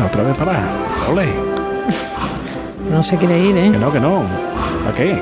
[0.00, 0.60] Ah, otra vez para.
[1.10, 1.28] Ole.
[2.90, 3.70] No se quiere ir, ¿eh?
[3.70, 4.22] Que no, que no.
[4.88, 5.18] ¿A qué?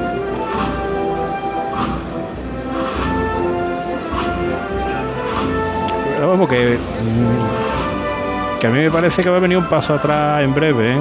[6.15, 6.77] Pero vamos, que.
[6.77, 10.95] mm, Que a mí me parece que va a venir un paso atrás en breve,
[10.95, 10.99] ¿eh?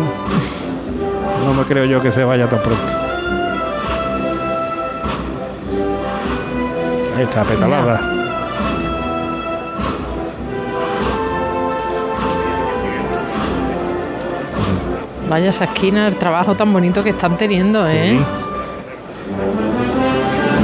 [1.46, 2.84] No me creo yo que se vaya tan pronto.
[7.16, 8.17] Ahí está, petalada.
[15.30, 18.18] Vaya esa esquina, el trabajo tan bonito que están teniendo, ¿eh?
[18.18, 18.26] Sí.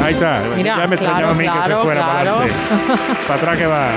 [0.03, 0.41] Ahí está.
[0.55, 2.51] Mira, ya me claro, a mí que se fuera para adelante.
[3.27, 3.87] para atrás que va.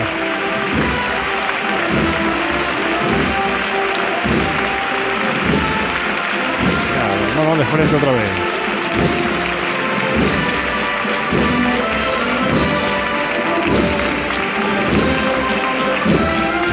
[7.37, 8.31] Vamos de frente otra vez.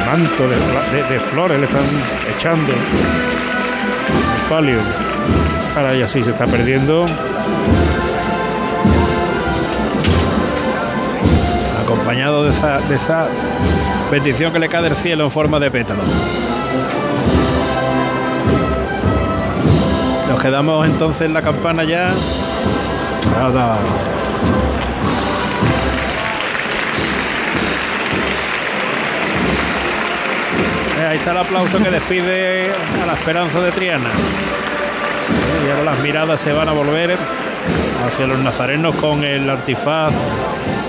[0.06, 1.84] Manto de, fla- de- de flores le están
[2.36, 2.72] echando.
[4.48, 4.78] Palio.
[5.76, 7.06] Ahora ya sí se está perdiendo.
[11.84, 13.28] acompañado de esa, de esa
[14.10, 16.02] bendición que le cae del cielo en forma de pétalo.
[20.28, 22.12] Nos quedamos entonces en la campana ya.
[23.38, 23.76] Nada.
[31.14, 34.10] Ahí está el aplauso que despide a la esperanza de Triana.
[35.64, 37.16] Y ahora las miradas se van a volver
[38.04, 40.12] hacia los nazarenos con el antifaz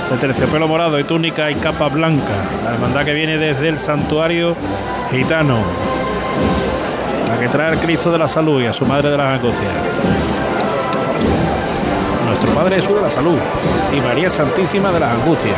[0.10, 2.34] de terciopelo morado y túnica y capa blanca.
[2.64, 4.56] La hermandad que viene desde el santuario
[5.12, 5.60] gitano.
[7.30, 9.74] La que trae al Cristo de la Salud y a su Madre de las Angustias.
[12.36, 13.38] Nuestro Padre Jesús de la Salud
[13.96, 15.56] y María Santísima de las Angustias.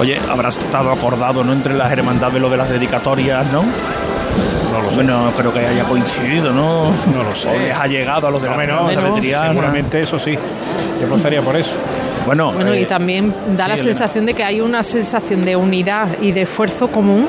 [0.00, 1.52] Oye, habrá estado acordado, ¿no?
[1.52, 3.62] Entre las hermandades lo de las dedicatorias, ¿no?
[3.62, 4.94] No lo sé.
[4.96, 6.84] Bueno, no creo que haya coincidido, ¿no?
[7.14, 7.48] No lo sé.
[7.48, 9.48] O les ha llegado a los de la no, Bueno, de Triana.
[9.48, 10.36] seguramente eso sí.
[11.00, 11.72] Yo apostaría por eso.
[12.26, 13.82] Bueno, Bueno, eh, y también da sí, la Elena.
[13.82, 17.26] sensación de que hay una sensación de unidad y de esfuerzo común.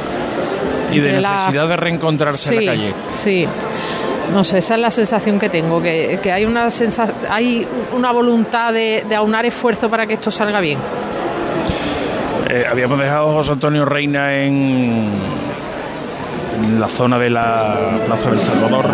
[0.91, 2.93] y de la- necesidad de reencontrarse en la calle.
[3.11, 3.47] Sí.
[4.33, 8.11] No sé, esa es la sensación que tengo, que, que hay una sensa- hay una
[8.11, 10.77] voluntad de, de aunar esfuerzo para que esto salga bien.
[12.49, 15.07] Eh, habíamos dejado a José Antonio Reina en,
[16.63, 17.75] en la zona de la
[18.05, 18.85] Plaza del Salvador.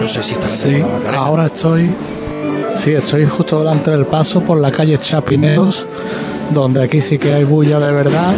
[0.00, 0.82] No sé si está Sí,
[1.14, 1.90] ahora estoy.
[2.76, 5.86] Sí, estoy justo delante del paso por la calle Chapineros,
[6.50, 8.32] donde aquí sí que hay bulla de verdad.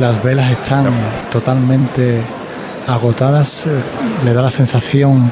[0.00, 0.86] Las velas están
[1.30, 2.22] totalmente
[2.86, 3.70] agotadas, eh,
[4.24, 5.30] le da la sensación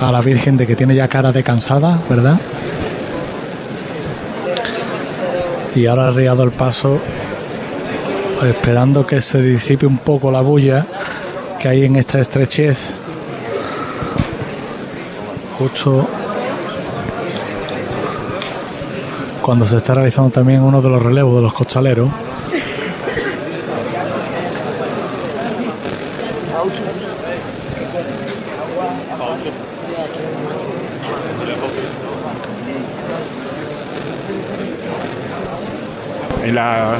[0.00, 2.38] a la Virgen de que tiene ya cara de cansada, ¿verdad?
[5.76, 6.98] Y ahora ha arriado el paso,
[8.42, 10.84] esperando que se disipe un poco la bulla
[11.60, 12.78] que hay en esta estrechez.
[15.58, 16.08] Justo
[19.46, 22.10] cuando se está realizando también uno de los relevos de los costaleros.
[36.42, 36.96] En, la,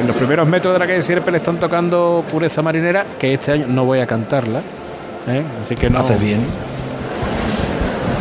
[0.00, 3.52] en los primeros metros de la calle Sierpe le están tocando Pureza Marinera, que este
[3.52, 4.58] año no voy a cantarla.
[5.28, 5.44] ¿eh?
[5.64, 6.00] Así que no.
[6.00, 6.40] Haces bien.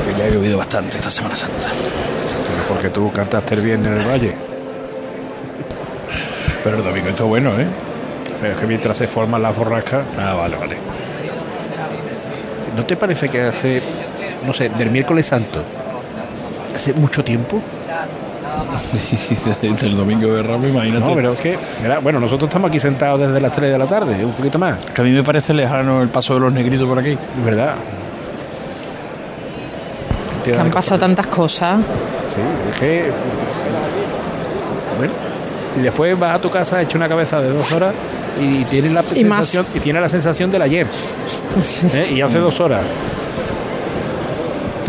[0.06, 2.11] Que ya ha llovido bastante esta Semana Santa.
[2.74, 4.34] Porque tú cantaste el viernes en el Valle.
[6.64, 7.66] Pero el domingo hizo bueno, ¿eh?
[8.40, 10.04] Pero es que mientras se forman las borrascas.
[10.18, 10.78] Ah, vale, vale.
[12.76, 13.82] ¿No te parece que hace,
[14.46, 15.62] no sé, del miércoles santo,
[16.76, 17.62] hace mucho tiempo?
[19.62, 21.06] Del domingo de Ramos, imagínate.
[21.06, 23.86] No, pero es que, mira, bueno, nosotros estamos aquí sentados desde las 3 de la
[23.86, 26.88] tarde, un poquito más, Que a mí me parece lejano el paso de los negritos
[26.88, 27.18] por aquí.
[27.46, 27.76] ¿verdad?
[30.44, 31.80] Que han pasado tantas cosas.
[32.34, 32.42] Sí,
[32.74, 33.12] es que.
[34.98, 35.14] Bueno,
[35.78, 37.94] y después vas a tu casa, hecho una cabeza de dos horas
[38.40, 39.48] y tienes la Y más.
[39.48, 40.88] sensación, y tienes la sensación del ayer,
[41.94, 42.12] ¿eh?
[42.16, 42.82] y hace dos horas.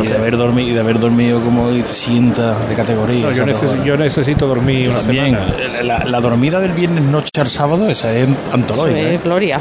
[0.03, 3.27] Y de haber dormido, y de haber dormido como te sientas de categoría.
[3.27, 5.83] No, yo, neces- necesito dormir una También, semana.
[5.83, 8.99] la, la dormida del viernes noche al sábado, esa es antológica.
[8.99, 9.15] Eso ¿eh?
[9.17, 9.61] es gloria.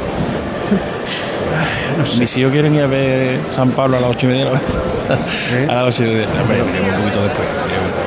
[2.18, 4.44] Mis hijos quieren ir a ver San Pablo a las ocho y media.
[4.46, 4.60] de la-
[5.52, 5.66] ¿Eh?
[5.68, 6.26] A las ocho y media.
[6.40, 7.48] Hombre, veremos un poquito después.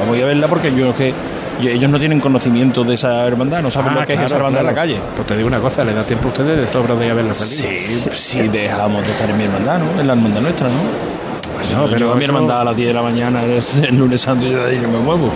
[0.06, 1.14] Vamos a a verla porque yo es que
[1.62, 4.62] ellos no tienen conocimiento de esa hermandad, no saben Ah, lo que es esa hermandad
[4.62, 4.98] en la calle.
[5.16, 7.64] Pues te digo una cosa, le da tiempo a ustedes de sobra de haberla salido.
[7.78, 10.00] Sí, sí, dejamos de estar en mi hermandad, ¿no?
[10.02, 11.76] En la hermandad nuestra, ¿no?
[11.78, 14.22] No, Yo pero a mi hermandad a las 10 de la mañana, es el lunes
[14.22, 15.32] santo, y yo de ahí no me muevo.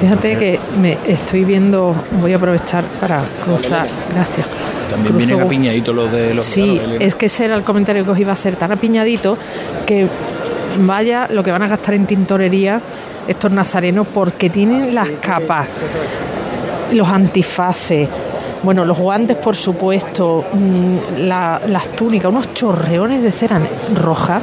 [0.00, 4.46] Fíjate que me estoy viendo, voy a aprovechar para cruzar, gracias.
[4.90, 8.04] También Cruzo- vienen apiñaditos los de los Sí, regalos, es que ese era el comentario
[8.04, 9.36] que os iba a hacer, tan apiñadito
[9.86, 10.06] que
[10.78, 12.80] vaya lo que van a gastar en tintorería
[13.26, 15.66] estos nazarenos porque tienen las capas,
[16.92, 18.08] los antifaces,
[18.62, 20.96] bueno, los guantes por supuesto, mm,
[21.26, 23.60] la- las túnicas, unos chorreones de cera
[23.94, 24.40] roja,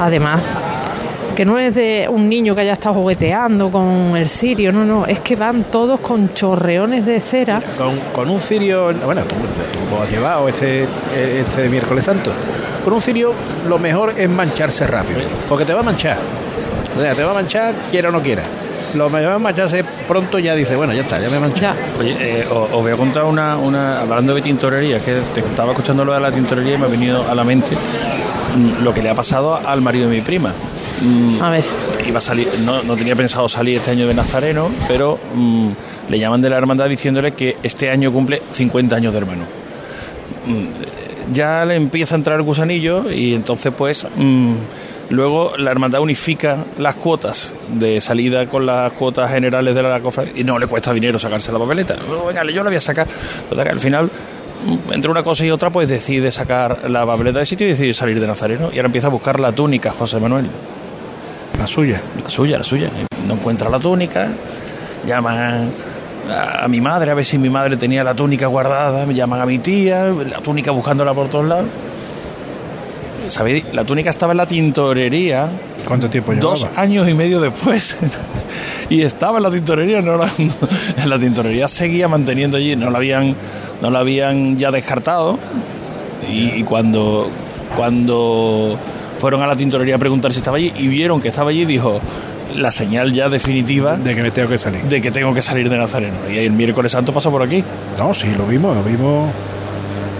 [0.00, 0.40] además,
[1.34, 5.06] que no es de un niño que haya estado jugueteando con el cirio, no, no,
[5.06, 7.60] es que van todos con chorreones de cera.
[7.76, 12.30] Con, con un cirio, bueno, tú, tú lo has llevado este, este miércoles santo.
[12.84, 13.32] Con un cirio
[13.68, 16.18] lo mejor es mancharse rápido, porque te va a manchar.
[16.96, 18.42] O sea, te va a manchar, quiera o no quiera.
[18.94, 21.62] Lo mejor es mancharse pronto, ya dice, bueno, ya está, ya me manché.
[21.62, 25.40] Ya, Oye, eh, os, os voy a contar una, una, hablando de tintorería, que te
[25.40, 28.94] estaba escuchando lo de la tintorería y me ha venido a la mente mm, lo
[28.94, 30.52] que le ha pasado al marido de mi prima.
[31.04, 31.64] Mm, a ver.
[32.06, 35.68] iba a salir, no, no tenía pensado salir este año de Nazareno, pero mm,
[36.08, 39.42] le llaman de la hermandad diciéndole que este año cumple 50 años de hermano.
[40.46, 44.06] Mm, ya le empieza a entrar el gusanillo y entonces pues
[45.10, 50.32] luego la hermandad unifica las cuotas de salida con las cuotas generales de la cofradía
[50.36, 51.96] y no le cuesta dinero sacarse la papeleta.
[52.08, 53.06] Oh, venga, yo la voy a sacar.
[53.56, 54.10] Al final
[54.90, 58.20] entre una cosa y otra pues decide sacar la papeleta de sitio y decide salir
[58.20, 60.46] de Nazareno y ahora empieza a buscar la túnica José Manuel.
[61.58, 62.00] La suya.
[62.22, 62.90] La suya, la suya.
[63.26, 64.28] No encuentra la túnica,
[65.06, 65.70] llaman
[66.30, 69.40] a, a mi madre a ver si mi madre tenía la túnica guardada, me llaman
[69.40, 71.66] a mi tía, la túnica buscándola por todos lados.
[73.28, 73.64] ¿Sabéis?
[73.72, 75.48] La túnica estaba en la tintorería
[75.86, 76.50] ¿Cuánto tiempo llevaba?
[76.50, 77.96] dos años y medio después.
[78.90, 82.98] y estaba en la tintorería, no la, en la tintorería seguía manteniendo allí, no la
[82.98, 83.34] habían,
[83.80, 85.38] no la habían ya descartado.
[86.30, 87.30] Y, y cuando,
[87.76, 88.78] cuando
[89.24, 91.98] fueron a la tintorería a preguntar si estaba allí y vieron que estaba allí, dijo
[92.56, 94.82] la señal ya definitiva De que me tengo que salir.
[94.82, 96.14] de que tengo que salir de Nazareno.
[96.30, 97.64] Y el miércoles santo pasó por aquí.
[97.96, 99.30] No, sí, lo vimos, lo vimos.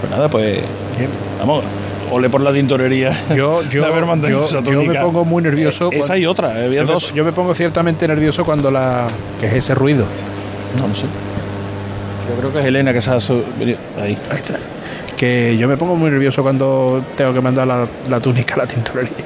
[0.01, 0.57] Pues nada, pues
[0.97, 1.11] Bien.
[1.37, 1.63] vamos,
[2.11, 3.15] ole por la tintorería.
[3.35, 5.91] Yo, yo, yo, yo me pongo muy nervioso.
[5.91, 7.11] Eh, Esa y otra, había yo, dos.
[7.11, 9.05] me, yo me pongo ciertamente nervioso cuando la.
[9.39, 10.05] que es ese ruido.
[10.79, 11.05] No, no sé.
[12.27, 13.77] Yo creo que es Elena que se ha subido.
[14.01, 14.17] Ahí.
[14.31, 14.57] Ahí está.
[15.17, 18.67] Que yo me pongo muy nervioso cuando tengo que mandar la, la túnica a la
[18.67, 19.25] tintorería.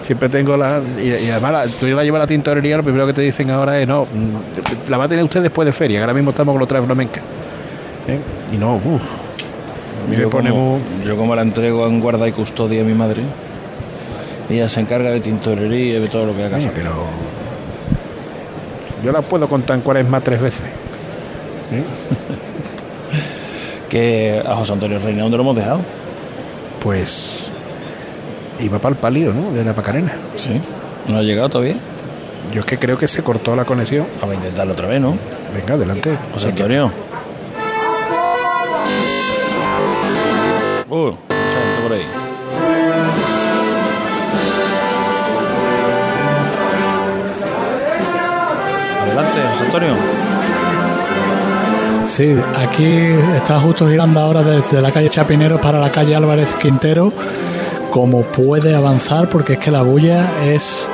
[0.00, 0.80] Siempre tengo la.
[0.98, 3.50] Y, y además, la, tú la llevas a la tintorería, lo primero que te dicen
[3.50, 6.30] ahora es: no, mm, la va a tener usted después de feria, que ahora mismo
[6.30, 7.20] estamos con los tres flamenca.
[8.08, 8.18] ¿Eh?
[8.52, 9.02] Y no, uff.
[10.10, 10.30] Me Yo
[11.06, 13.22] yo como la entrego en guarda y custodia a mi madre,
[14.50, 16.60] ella se encarga de tintorería y de todo lo que haga.
[16.60, 16.90] Sí, pero.
[19.04, 20.62] Yo la puedo contar en cuaresma tres veces.
[23.92, 25.80] Que a José Antonio Reina, ¿dónde lo hemos dejado?
[26.82, 27.52] Pues.
[28.58, 29.52] Iba para el palio, ¿no?
[29.52, 30.14] De la Pacarena.
[30.34, 30.58] Sí.
[31.08, 31.74] ¿No ha llegado todavía?
[32.54, 34.06] Yo es que creo que se cortó la conexión.
[34.18, 35.14] Vamos a intentarlo otra vez, ¿no?
[35.54, 36.16] Venga, adelante.
[36.32, 36.90] José Antonio.
[40.88, 42.06] Uh, mucha por ahí.
[49.02, 50.11] Adelante, José Antonio.
[52.12, 52.84] Sí, aquí
[53.34, 57.10] está justo girando ahora desde la calle Chapinero para la calle Álvarez Quintero.
[57.90, 60.90] Como puede avanzar, porque es que la bulla es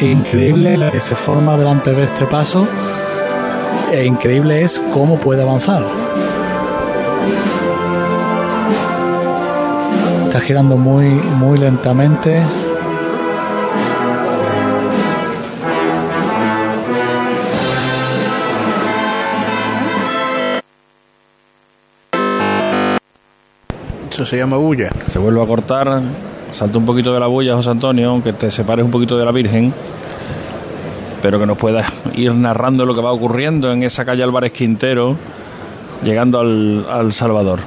[0.00, 2.66] increíble la que se forma delante de este paso.
[3.92, 5.84] E increíble es cómo puede avanzar.
[10.24, 12.40] Está girando muy, muy lentamente.
[24.12, 24.90] Eso se llama bulla.
[25.06, 26.00] Se vuelve a cortar,
[26.50, 29.32] salta un poquito de la bulla, José Antonio, aunque te separes un poquito de la
[29.32, 29.72] Virgen,
[31.22, 35.16] pero que nos puedas ir narrando lo que va ocurriendo en esa calle Álvarez Quintero,
[36.04, 37.60] llegando al, al Salvador.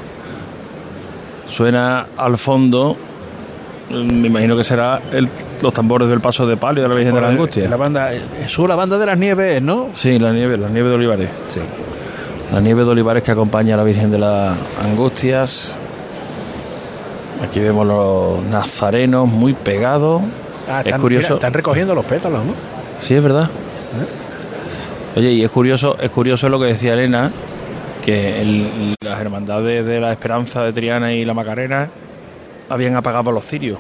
[1.48, 2.96] Suena al fondo,
[3.90, 5.30] mm, me imagino que será el-
[5.62, 7.70] los tambores del paso de palio de la Virgen de la Angustia.
[7.70, 8.10] La banda,
[8.44, 9.88] Jesús, la banda de las nieves, ¿no?
[9.96, 11.30] Sí, la nieve, la nieve de Olivares.
[11.54, 11.60] Sí.
[12.54, 15.78] La nieve de Olivares que acompaña a la Virgen de las Angustias.
[17.44, 20.22] Aquí vemos los nazarenos muy pegados.
[20.70, 21.28] Ah, es están, curioso.
[21.28, 22.54] mira, están recogiendo los pétalos, ¿no?
[23.02, 23.50] Sí, es verdad.
[25.16, 27.32] Oye, y es curioso, es curioso lo que decía Elena,
[28.04, 31.90] que el- las hermandades de la Esperanza de Triana y la Macarena
[32.70, 33.80] habían apagado los cirios.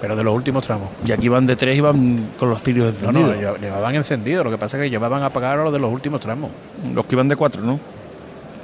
[0.00, 0.90] pero de los últimos tramos.
[1.04, 3.56] Y aquí van de tres y van con los cirios No, no, encendidos.
[3.56, 5.92] lle- llevaban encendido, lo que pasa es que llevaban a apagar a los de los
[5.92, 6.52] últimos tramos.
[6.94, 7.80] Los que iban de cuatro, ¿no?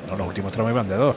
[0.08, 1.16] No, los últimos tramos iban de dos.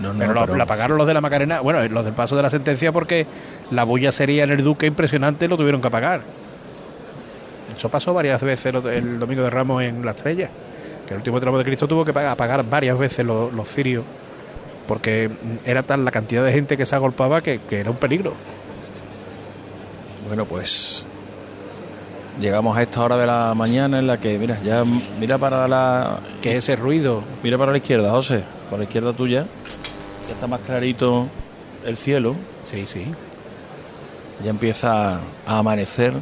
[0.00, 2.36] No, no, pero lo, pero- lo apagaron los de la Macarena, bueno, los del paso
[2.36, 3.26] de la sentencia porque
[3.70, 6.20] la bulla sería en el Duque impresionante, lo tuvieron que apagar.
[7.76, 10.48] Eso pasó varias veces el domingo de Ramos en La Estrella,
[11.06, 14.04] que el último tramo de Cristo tuvo que pa- apagar varias veces los, los cirios,
[14.86, 15.30] porque
[15.64, 18.34] era tal la cantidad de gente que se agolpaba que, que era un peligro.
[20.28, 21.06] Bueno, pues
[22.40, 24.82] llegamos a esta hora de la mañana en la que, mira, ya
[25.18, 29.46] mira para la Que ese ruido, mira para la izquierda, José, para la izquierda tuya.
[30.26, 31.26] Ya está más clarito
[31.84, 33.06] el cielo, sí, sí.
[34.42, 36.12] ya empieza a amanecer.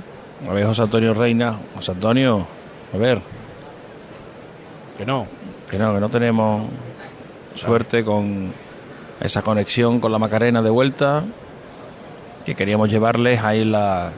[0.48, 2.46] A ver, José Antonio Reina, José Antonio,
[2.92, 3.20] a ver,
[4.98, 5.26] Que no,
[5.70, 6.66] que no, que no tenemos
[7.54, 8.52] suerte con
[9.20, 11.24] esa conexión con la Macarena de vuelta,
[12.44, 14.10] que queríamos llevarles ahí en la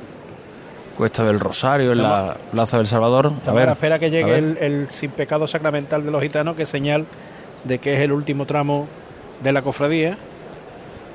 [0.97, 3.33] Cuesta del Rosario, en la Plaza del Salvador.
[3.47, 6.69] A ver, espera que llegue el, el sin pecado sacramental de los gitanos, que es
[6.69, 7.07] señal
[7.64, 8.88] de que es el último tramo
[9.43, 10.16] de la cofradía.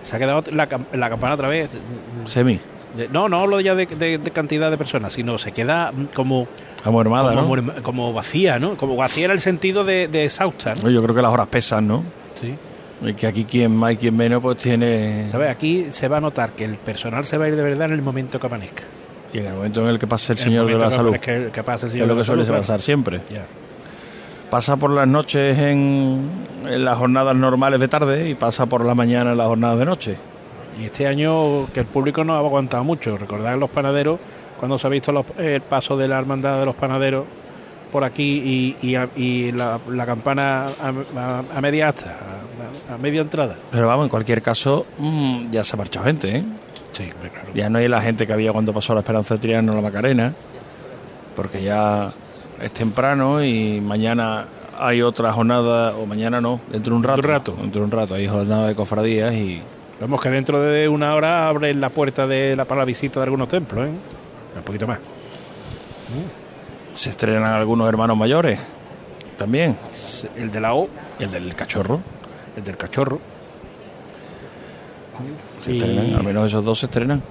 [0.03, 1.69] Se ha quedado la, la campana otra vez.
[2.25, 2.59] Semi,
[3.11, 6.47] No, no hablo ya de, de- de cantidad de personas, sino se queda mm, como,
[6.83, 7.83] como hermana, como, ¿no?
[7.83, 8.75] como vacía, ¿no?
[8.77, 10.89] Como vacía en el sentido de, de exhausta, ¿no?
[10.89, 12.03] Yo creo que las horas pesan, ¿no?
[12.39, 12.55] Sí.
[13.03, 15.27] Y que aquí quien más y quien menos, pues tiene...
[15.31, 15.49] ¿Sabes?
[15.49, 17.93] Aquí se va a notar que el personal se va a ir de verdad en
[17.93, 18.83] el momento que amanezca.
[19.33, 21.51] Y en el momento en el que pase el señor de la que salud, el-
[21.51, 23.21] que pase el que señor es lo que suele salud, pasar siempre.
[23.31, 23.45] Ya.
[24.51, 26.29] Pasa por las noches en,
[26.67, 29.85] en las jornadas normales de tarde y pasa por la mañana en las jornadas de
[29.85, 30.15] noche.
[30.79, 33.17] Y este año que el público no ha aguantado mucho.
[33.17, 34.19] Recordad los panaderos,
[34.59, 37.25] cuando se ha visto los- el paso de la hermandad de los panaderos
[37.93, 42.15] por aquí y, y a- y la, la campana a, a- a media asta,
[42.89, 43.55] a, a media entrada.
[43.71, 46.43] Pero vamos, en cualquier caso, mm, ya se ha marchado gente, ¿eh?
[46.91, 47.47] Sí, claro.
[47.55, 49.81] Ya no hay la gente que había cuando pasó la Esperanza de Triano o la
[49.81, 50.33] Macarena,
[51.37, 52.11] porque ya
[52.61, 54.45] es temprano y mañana
[54.79, 57.21] hay otra jornada, o mañana no, dentro de un rato.
[57.21, 57.55] Dentro de un rato.
[57.61, 59.61] Dentro de un rato hay jornada de cofradías y
[59.99, 63.25] Vemos que dentro de una hora abren la puerta de la, para la visita de
[63.25, 63.91] algunos templos, ¿eh?
[64.57, 64.97] Un poquito más.
[66.95, 68.59] se estrenan algunos hermanos mayores
[69.37, 69.75] también.
[70.35, 70.87] El de la O,
[71.19, 72.01] el del cachorro.
[72.57, 73.19] el del cachorro.
[75.63, 77.21] Se Y- estrenan, al menos esos dos se estrenan.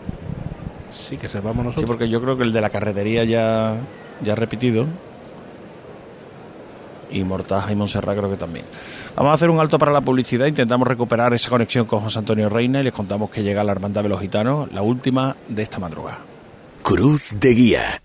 [0.90, 1.86] Sí, que sepamos Sí, nosotros.
[1.86, 3.74] porque yo creo que el de la carretería ya,
[4.22, 4.86] ya ha repetido.
[7.12, 8.64] Y Mortaja y Montserrat creo que también.
[9.16, 10.46] Vamos a hacer un alto para la publicidad.
[10.46, 14.02] Intentamos recuperar esa conexión con José Antonio Reina y les contamos que llega la Hermandad
[14.02, 16.18] de los Gitanos, la última de esta madrugada.
[16.82, 18.02] Cruz de Guía.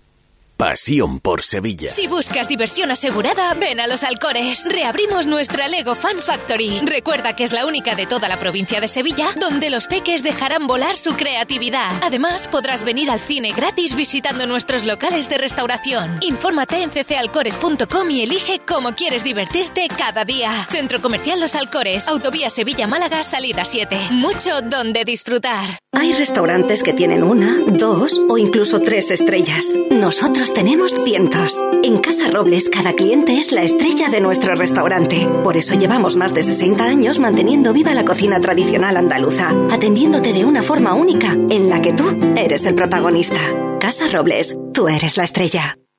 [0.56, 1.90] Pasión por Sevilla.
[1.90, 4.64] Si buscas diversión asegurada, ven a Los Alcores.
[4.64, 6.80] Reabrimos nuestra Lego Fan Factory.
[6.82, 10.66] Recuerda que es la única de toda la provincia de Sevilla donde los peques dejarán
[10.66, 11.90] volar su creatividad.
[12.02, 16.20] Además, podrás venir al cine gratis visitando nuestros locales de restauración.
[16.22, 20.50] Infórmate en ccalcores.com y elige cómo quieres divertirte cada día.
[20.70, 23.98] Centro Comercial Los Alcores, Autovía Sevilla-Málaga, salida 7.
[24.12, 25.78] Mucho donde disfrutar.
[25.92, 29.66] Hay restaurantes que tienen una, dos o incluso tres estrellas.
[29.90, 31.54] Nosotros tenemos cientos.
[31.82, 35.26] En Casa Robles cada cliente es la estrella de nuestro restaurante.
[35.42, 40.44] Por eso llevamos más de 60 años manteniendo viva la cocina tradicional andaluza, atendiéndote de
[40.44, 42.04] una forma única en la que tú
[42.36, 43.38] eres el protagonista.
[43.80, 45.78] Casa Robles, tú eres la estrella.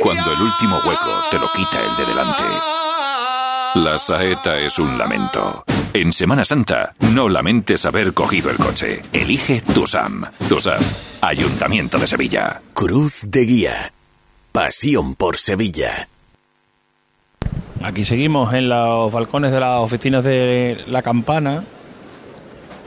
[0.00, 2.42] Cuando el último hueco te lo quita el de delante.
[3.74, 5.64] La saeta es un lamento.
[5.92, 9.02] En Semana Santa, no lamentes haber cogido el coche.
[9.12, 10.24] Elige Tusam.
[10.48, 10.80] Tusam,
[11.20, 12.62] Ayuntamiento de Sevilla.
[12.74, 13.92] Cruz de Guía.
[14.52, 16.08] Pasión por Sevilla.
[17.82, 21.62] Aquí seguimos en los balcones de las oficinas de la campana.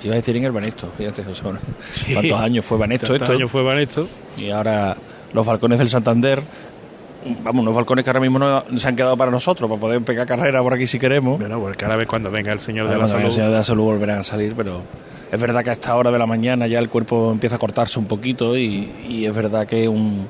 [0.03, 1.43] Iba a decir en el Banesto, fíjate, José.
[1.93, 2.13] Sí.
[2.13, 3.31] ¿Cuántos años fue Banesto esto?
[3.31, 4.07] años fue Banesto.
[4.37, 4.97] Y ahora
[5.31, 6.41] los balcones del Santander.
[7.43, 10.27] Vamos, unos balcones que ahora mismo no se han quedado para nosotros, para poder pegar
[10.27, 11.39] carrera por aquí si queremos.
[11.39, 13.33] Bueno, porque ahora vez cuando venga el señor de la venga el salud.
[13.33, 14.81] señor de la salud volverán a salir, pero
[15.31, 17.97] es verdad que a esta hora de la mañana ya el cuerpo empieza a cortarse
[17.99, 20.27] un poquito y, y es verdad que un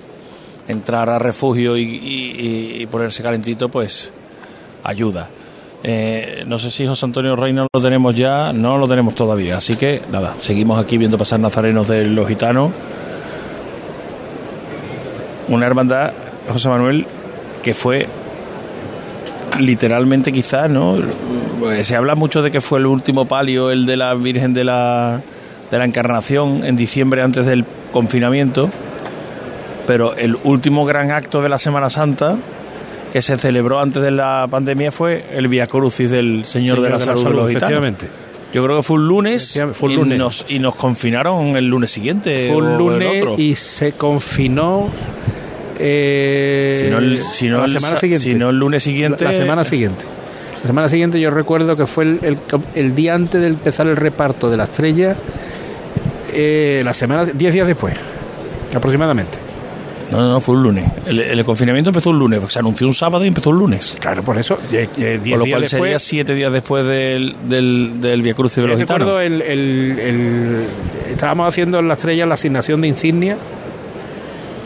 [0.68, 4.14] entrar a refugio y, y- y ponerse calentito, pues
[4.84, 5.30] ayuda.
[5.86, 9.76] Eh, no sé si José Antonio Reina lo tenemos ya, no lo tenemos todavía, así
[9.76, 12.72] que nada, seguimos aquí viendo pasar nazarenos de los gitanos
[15.50, 16.14] una hermandad,
[16.52, 17.06] José Manuel,
[17.62, 18.08] que fue
[19.60, 20.98] literalmente quizás, ¿no?
[21.60, 24.64] Pues se habla mucho de que fue el último palio, el de la Virgen de
[24.64, 25.22] la,
[25.72, 28.70] de la Encarnación, en diciembre antes del confinamiento,
[29.88, 32.38] pero el último gran acto de la Semana Santa
[33.12, 37.00] que se celebró antes de la pandemia fue el Via Crucis del Señor, de la,
[37.00, 38.08] Salud, efectivamente.
[38.52, 42.48] Yo creo que fue un lunes, Y, nos, y nos confinaron el lunes siguiente.
[42.48, 44.90] Fue un lunes y se confinó
[45.80, 48.24] eh, si no el, si no la semana siguiente.
[48.24, 49.24] Si no el lunes siguiente.
[49.24, 50.06] La, semana siguiente.
[50.62, 52.38] La semana siguiente yo recuerdo que fue el,
[52.76, 55.16] el, día antes de empezar el reparto de la estrella,
[56.34, 57.96] eh, la semana, 10 días después,
[58.74, 59.38] aproximadamente.
[60.12, 60.86] No, no, fue un lunes.
[61.08, 63.96] El, confinamiento empezó un lunes, se anunció un sábado y empezó un lunes.
[64.00, 64.58] Claro, por eso.
[64.58, 69.10] por lo cual sería siete días después del, del, del Via Cruz de los Gitanos.
[69.22, 70.66] el, el,
[71.10, 73.38] estábamos haciendo en la estrella la asignación de insignia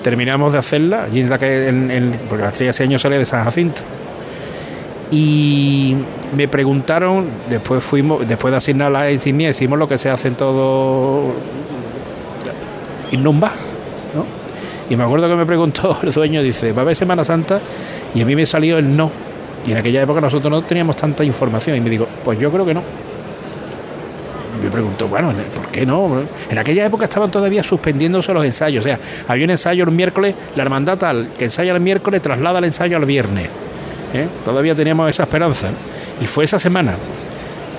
[0.07, 3.25] terminamos de hacerla, allí en la que, en, porque la estrella ese año sale de
[3.25, 3.81] San Jacinto.
[5.11, 5.97] Y
[6.33, 10.35] me preguntaron, después fuimos, después de asignar la insignia, hicimos lo que se hace en
[10.35, 11.33] todo
[13.11, 13.51] Innumba,
[14.15, 14.25] ¿no?
[14.89, 17.59] Y me acuerdo que me preguntó el dueño, dice, ¿va a haber Semana Santa?
[18.15, 19.11] Y a mí me salió el no.
[19.67, 21.75] Y en aquella época nosotros no teníamos tanta información.
[21.75, 22.81] Y me digo, pues yo creo que no
[24.57, 26.21] me pregunto, bueno, ¿por qué no?
[26.49, 28.85] En aquella época estaban todavía suspendiéndose los ensayos.
[28.85, 32.59] O sea, había un ensayo el miércoles, la hermandad tal, que ensaya el miércoles, traslada
[32.59, 33.47] el ensayo al viernes.
[34.13, 34.27] ¿eh?
[34.43, 35.69] Todavía teníamos esa esperanza.
[36.21, 36.95] Y fue esa semana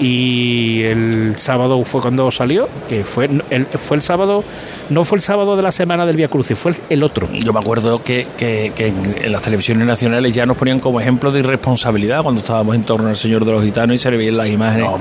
[0.01, 4.45] y el sábado fue cuando salió, que fue el, fue el sábado,
[4.91, 7.29] no fue el sábado de la semana del Via Crucis, fue el, otro.
[7.33, 11.41] Yo me acuerdo que, que, en, las televisiones nacionales ya nos ponían como ejemplo de
[11.41, 14.49] irresponsabilidad cuando estábamos en torno al Señor de los Gitanos y se le veían las
[14.49, 14.89] imágenes.
[14.89, 14.99] No,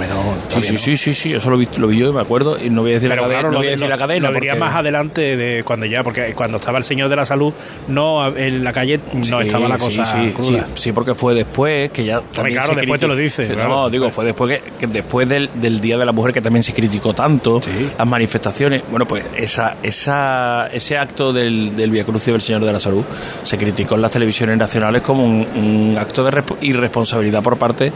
[0.49, 2.81] sí, sí, sí, sí, sí, eso lo vi, lo vi yo, me acuerdo, y no
[2.81, 4.29] voy a decir, la, cadena, no voy a decir la cadena.
[4.29, 7.53] Lo diría más adelante de cuando ya, porque cuando estaba el Señor de la Salud,
[7.87, 12.05] no en la calle no estaba la cosa sí, sí, sí, porque fue después que
[12.05, 12.21] ya...
[12.21, 13.55] claro, después te lo dice.
[13.55, 15.49] No, digo, fue después que después del,
[15.81, 17.61] Día de la Mujer que también se criticó tanto,
[17.97, 22.71] las manifestaciones, bueno, pues esa, esa, ese acto del, del Via Crucis del Señor de
[22.71, 23.03] la Salud
[23.43, 27.91] se criticó en las televisiones nacionales como un, acto de irresponsabilidad por parte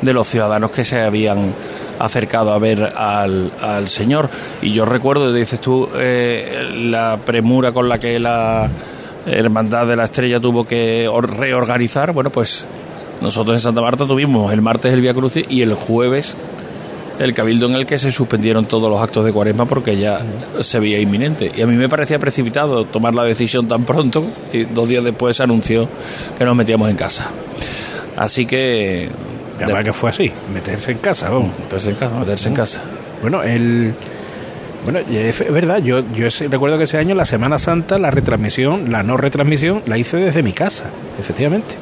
[0.00, 1.52] de los ciudadanos que se habían
[1.98, 4.28] acercado a ver al, al Señor.
[4.60, 8.68] Y yo recuerdo, dices tú, eh, la premura con la que la
[9.26, 12.66] Hermandad de la Estrella tuvo que reorganizar, bueno, pues
[13.22, 16.36] nosotros en Santa Marta tuvimos el martes el Via Crucis y el jueves
[17.18, 20.20] el cabildo en el que se suspendieron todos los actos de cuaresma porque ya
[20.60, 21.52] se veía inminente.
[21.54, 25.36] Y a mí me parecía precipitado tomar la decisión tan pronto y dos días después
[25.36, 25.88] se anunció
[26.36, 27.30] que nos metíamos en casa.
[28.16, 29.08] Así que...
[29.60, 31.50] Ya que fue así, meterse en casa, vamos.
[31.60, 32.82] Meterse en casa, meterse en casa.
[33.20, 33.94] Bueno, el...
[34.82, 39.04] Bueno, es verdad, yo, yo recuerdo que ese año, la Semana Santa, la retransmisión, la
[39.04, 40.86] no retransmisión, la hice desde mi casa,
[41.20, 41.76] efectivamente.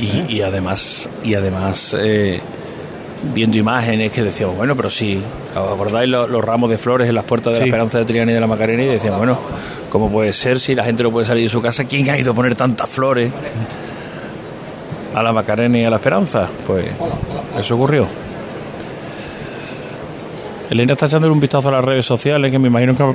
[0.00, 2.40] Y, además, y además eh,
[3.34, 5.22] viendo imágenes que decíamos, bueno, pero si
[5.54, 8.34] ¿os acordáis los, ramos de flores en las puertas de la Esperanza de Triana y
[8.34, 8.82] de la Macarena?
[8.82, 9.38] Y decíamos, bueno,
[9.90, 11.84] ¿cómo puede ser si la gente no puede salir de su casa?
[11.84, 13.30] ¿Quién ha ido a poner tantas flores
[15.14, 16.48] a la Macarena y a la Esperanza?
[16.66, 16.86] Pues
[17.58, 18.06] eso ocurrió.
[20.70, 23.14] Elena está echando un vistazo a las redes sociales que me imagino que,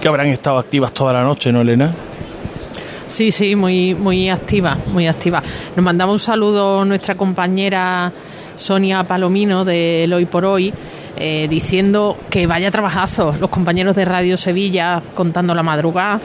[0.00, 1.92] que habrán estado activas toda la noche, ¿no, Elena?
[3.08, 5.42] Sí, sí, muy, muy activa, muy activa.
[5.74, 8.12] Nos mandamos un saludo nuestra compañera
[8.54, 10.72] Sonia Palomino de Hoy por Hoy,
[11.16, 16.20] eh, diciendo que vaya trabajazo los compañeros de Radio Sevilla contando la madrugada.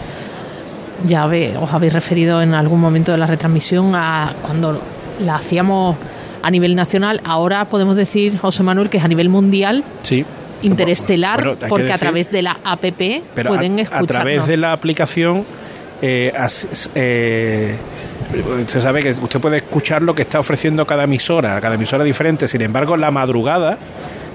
[1.08, 4.80] Ya ve, os habéis referido en algún momento de la retransmisión a cuando
[5.26, 5.96] la hacíamos
[6.42, 7.22] a nivel nacional.
[7.24, 9.84] Ahora podemos decir, José Manuel, que es a nivel mundial.
[10.02, 10.26] Sí.
[10.62, 14.04] Interestelar, porque a través de la APP pueden escuchar.
[14.04, 15.46] A través de la aplicación
[16.06, 16.34] eh,
[16.96, 17.78] eh,
[18.60, 22.50] usted sabe que usted puede escuchar lo que está ofreciendo cada emisora, cada emisora diferente.
[22.50, 23.78] Sin embargo, la madrugada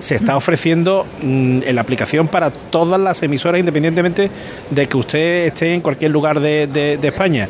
[0.01, 4.31] se está ofreciendo mm, en la aplicación para todas las emisoras, independientemente
[4.71, 7.49] de que usted esté en cualquier lugar de, España.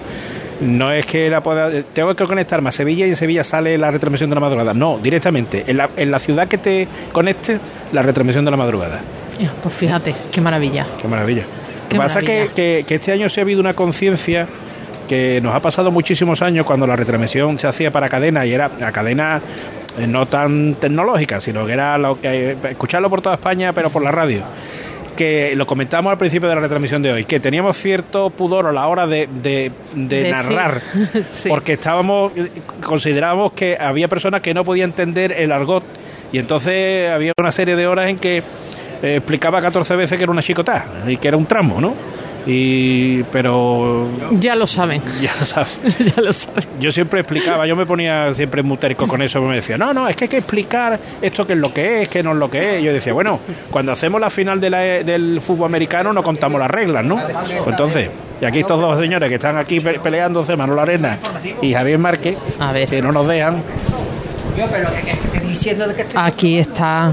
[0.62, 1.70] No es que la pueda.
[1.92, 4.74] Tengo que conectarme a Sevilla y en Sevilla sale la retransmisión de la madrugada.
[4.74, 5.62] No, directamente.
[5.68, 7.61] En la, en la ciudad que te conecte,
[7.92, 9.00] la retransmisión de la madrugada.
[9.62, 10.88] Pues fíjate, qué maravilla.
[11.00, 11.44] Qué maravilla.
[11.88, 14.46] Lo que pasa es que, que este año se ha habido una conciencia
[15.09, 18.70] que nos ha pasado muchísimos años cuando la retransmisión se hacía para cadena y era
[18.79, 19.40] la cadena
[19.98, 24.03] eh, no tan tecnológica, sino que era lo que escucharlo por toda España, pero por
[24.03, 24.42] la radio.
[25.16, 28.72] Que lo comentamos al principio de la retransmisión de hoy, que teníamos cierto pudor a
[28.72, 30.81] la hora de, de, narrar,
[31.48, 32.31] porque estábamos,
[32.85, 35.83] considerábamos que había personas que no podían entender el argot,
[36.31, 38.44] y entonces había una serie de horas en que
[39.03, 41.95] eh, explicaba 14 veces que era una chicotá y que era un tramo, ¿no?
[42.51, 45.03] Y, pero Ya lo saben.
[45.21, 45.79] ya sabes.
[46.17, 46.65] ya lo saben.
[46.81, 50.09] Yo siempre explicaba, yo me ponía siempre muy terco con eso, me decía, no, no,
[50.09, 52.51] es que hay que explicar esto que es lo que es, que no es lo
[52.51, 52.83] que es.
[52.83, 53.39] Yo decía, bueno,
[53.71, 57.17] cuando hacemos la final de la- del fútbol americano no contamos las reglas, ¿no?
[57.17, 58.09] Pues entonces,
[58.41, 61.19] y aquí estos dos señores que están aquí pe- peleándose, Manuel Arena
[61.61, 62.89] y Javier Márquez, A ver.
[62.89, 63.63] que no nos dejan,
[66.15, 67.13] Aquí está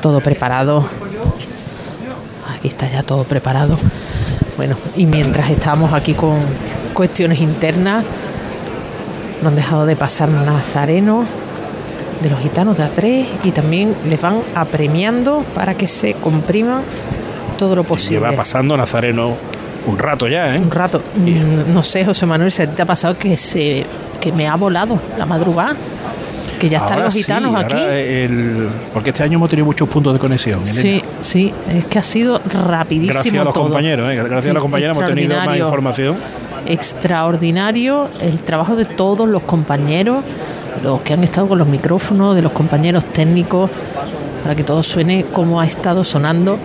[0.00, 0.84] todo preparado.
[2.56, 3.76] Aquí está ya todo preparado.
[4.56, 6.38] Bueno, y mientras estamos aquí con
[6.94, 8.04] cuestiones internas,
[9.42, 11.24] no han dejado de pasar Nazareno
[12.22, 16.80] de los gitanos de A3 y también les van apremiando para que se comprima
[17.56, 18.18] todo lo posible.
[18.18, 19.34] lleva pasando Nazareno
[19.86, 20.58] un rato ya, ¿eh?
[20.58, 21.00] Un rato.
[21.14, 23.86] Mm, No sé, José Manuel, ¿se te ha pasado que se
[24.20, 25.76] que me ha volado la madrugada?
[26.58, 27.76] Que ya están los gitanos aquí.
[27.76, 30.60] el- porque este año hemos tenido muchos puntos de conexión.
[30.62, 30.80] Elena.
[30.80, 33.64] Sí, sí, es que ha sido rapidísimo Gracias a los todo.
[33.64, 34.16] compañeros, ¿eh?
[34.16, 36.16] gracias Sí, a los compañeros hemos tenido más información.
[36.66, 40.24] Extraordinario el trabajo de todos los compañeros,
[40.82, 43.70] los que han estado con los micrófonos, de los compañeros técnicos,
[44.42, 46.58] para que todo suene como ha estado sonando,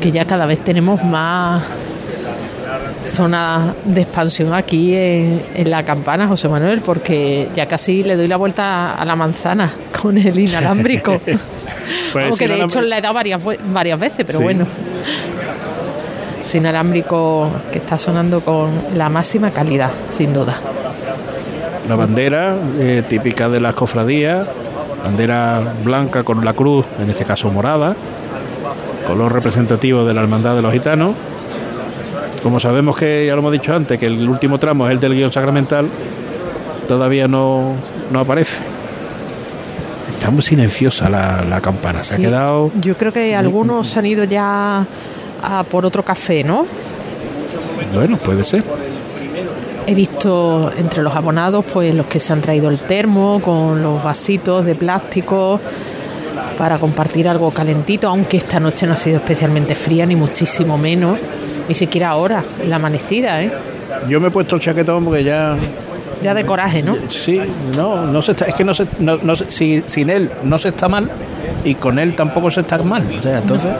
[0.00, 1.62] que ya cada vez tenemos más
[3.12, 8.28] zona de expansión aquí en, en la campana, José Manuel, porque ya casi le doy
[8.28, 11.20] la vuelta a la manzana con el inalámbrico.
[12.12, 13.40] Pues Aunque de hecho le he dado varias,
[13.72, 14.44] varias veces, pero Sí.
[14.44, 14.66] bueno.
[16.42, 20.54] Sin inalámbrico que está sonando con la máxima calidad, sin duda.
[21.88, 24.46] La bandera eh, típica de las cofradías,
[25.04, 27.94] bandera blanca con la cruz, en este caso morada,
[29.06, 31.14] color representativo de la hermandad de los gitanos.
[32.46, 35.14] Como sabemos que, ya lo hemos dicho antes, que el último tramo es el del
[35.14, 35.88] guion sacramental,
[36.86, 37.72] todavía no,
[38.12, 38.58] no aparece.
[40.10, 42.70] Está muy silenciosa la, la campana, se ha quedado...
[42.80, 44.86] Yo creo que algunos se han ido ya
[45.42, 46.64] a por otro café, ¿no?
[47.92, 48.62] Bueno, puede ser.
[49.84, 54.04] He visto entre los abonados, pues los que se han traído el termo con los
[54.04, 55.58] vasitos de plástico
[56.58, 61.18] para compartir algo calentito, aunque esta noche no ha sido especialmente fría, ni muchísimo menos,
[61.68, 63.52] ni siquiera ahora, en la amanecida, ¿eh?
[64.08, 65.56] Yo me he puesto el chaquetón porque ya
[66.22, 66.96] Ya de coraje, ¿no?
[67.08, 67.40] Sí,
[67.76, 70.56] no, no se está, es que no se, no, no se- si, sin él no
[70.58, 71.08] se está mal
[71.64, 73.02] y con él tampoco se está mal.
[73.18, 73.70] O sea, entonces,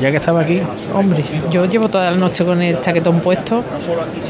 [0.00, 0.60] ya que estaba aquí,
[0.94, 3.62] Hombre, yo llevo toda la noche con el chaquetón puesto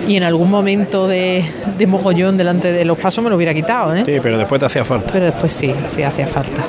[0.07, 1.45] y en algún momento de,
[1.79, 4.03] de mogollón delante de los pasos me lo hubiera quitado, ¿eh?
[4.05, 5.11] sí, pero después te hacía falta.
[5.13, 6.63] Pero después sí, sí hacía falta.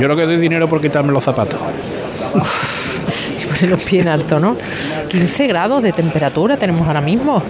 [0.00, 1.58] Yo lo que doy dinero por quitarme los zapatos.
[3.40, 4.56] Y poner los pies en alto, ¿no?
[5.08, 7.42] 15 grados de temperatura tenemos ahora mismo.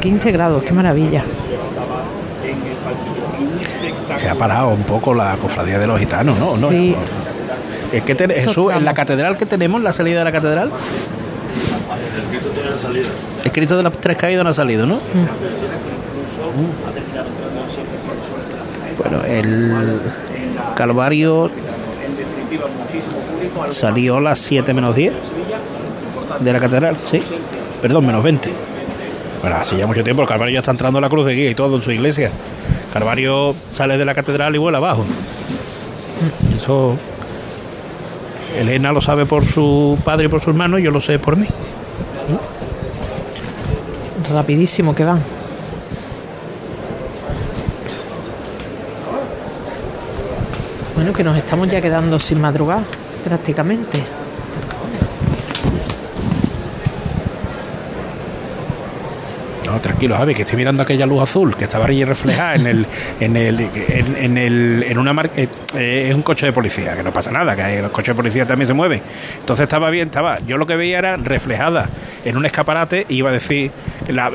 [0.00, 1.22] 15 grados, qué maravilla.
[4.16, 6.56] Se ha parado un poco la cofradía de los gitanos, ¿no?
[6.56, 6.70] ¿No?
[6.70, 6.94] Sí.
[7.92, 10.70] Es que te- Jesús, en la catedral que tenemos, la salida de la catedral.
[13.44, 15.00] El Cristo de las tres caídas no ha salido, ¿no?
[19.02, 19.98] Bueno, el
[20.76, 21.50] Calvario
[23.70, 25.14] salió a las 7 menos 10
[26.40, 27.22] de la catedral, sí.
[27.80, 28.50] Perdón, menos 20.
[29.40, 31.50] Bueno, hace ya mucho tiempo el Calvario ya está entrando a la cruz de guía
[31.50, 32.30] y todo en su iglesia.
[32.92, 35.06] Calvario sale de la catedral y vuela abajo.
[36.54, 36.94] Eso
[38.58, 41.46] Elena lo sabe por su padre y por su hermano, yo lo sé por mí.
[44.30, 45.39] Rapidísimo que van.
[51.00, 52.82] Bueno, que nos estamos ya quedando sin madrugar,
[53.24, 54.02] prácticamente.
[59.66, 62.86] No, tranquilo, Javi, que estoy mirando aquella luz azul que estaba allí reflejada en el,
[63.20, 66.96] en el, en, en el, en una mar- eh, eh, es un coche de policía,
[66.96, 69.00] que no pasa nada, que los coches de policía también se mueven.
[69.38, 71.88] Entonces estaba bien, estaba, yo lo que veía era reflejada
[72.24, 73.70] en un escaparate y iba a decir
[74.08, 74.28] la-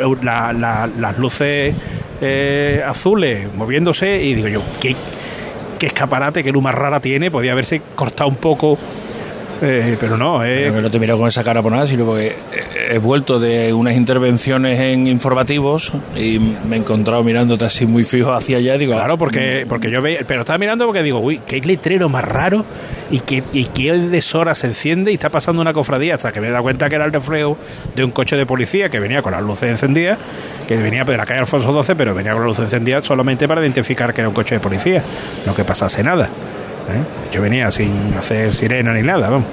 [0.97, 1.75] las luces
[2.21, 4.95] eh, azules moviéndose y digo yo, ¿qué,
[5.85, 7.29] qué escaparate, qué luz más rara tiene?
[7.29, 8.75] Podía haberse cortado un poco,
[9.61, 12.35] eh, pero no, Pero que no te miro con esa cara por nada, sino porque
[12.89, 18.33] he vuelto de unas intervenciones en informativos y me he encontrado mirándote así muy fijo
[18.33, 18.77] hacia allá.
[18.77, 22.25] Digo, Claro, porque, porque yo veía, pero estaba mirando porque digo, uy, qué letrero más
[22.25, 22.65] raro
[23.11, 26.47] y que, y qué deshora se enciende y está pasando una cofradía hasta que me
[26.47, 27.57] he dado cuenta que era el reflejo
[27.95, 30.17] de un coche de policía que venía con las luces encendidas,
[30.67, 33.61] que venía de la calle Alfonso XII, pero venía con las luces encendidas solamente para
[33.61, 35.01] identificar que era un coche de policía,
[35.45, 36.29] no que pasase nada.
[36.89, 37.31] ¿Eh?
[37.33, 39.47] Yo venía sin hacer sirena ni nada, vamos.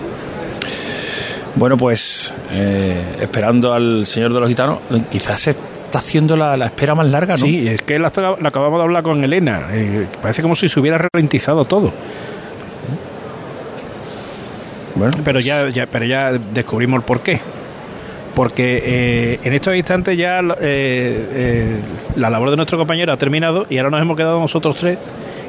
[1.54, 6.56] Bueno, pues eh, esperando al señor de los gitanos, eh, quizás se está haciendo la,
[6.56, 7.44] la espera más larga, ¿no?
[7.44, 9.68] Sí, es que la, la acabamos de hablar con Elena.
[9.72, 11.92] eh, parece como si se hubiera ralentizado todo.
[14.94, 17.40] Bueno, pero ya, ya, pero ya descubrimos el porqué.
[18.34, 21.80] Porque eh, en estos instantes ya eh, eh,
[22.16, 24.96] la labor de nuestro compañero ha terminado y ahora nos hemos quedado nosotros tres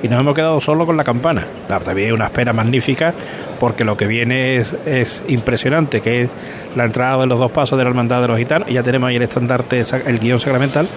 [0.03, 1.47] y nos hemos quedado solo con la campana.
[1.65, 3.13] Claro, también es una espera magnífica
[3.59, 6.29] porque lo que viene es, es impresionante, que es
[6.75, 9.07] la entrada de los dos pasos de la hermandad de los gitanos y ya tenemos
[9.07, 10.87] ahí el estandarte, el guion sacramental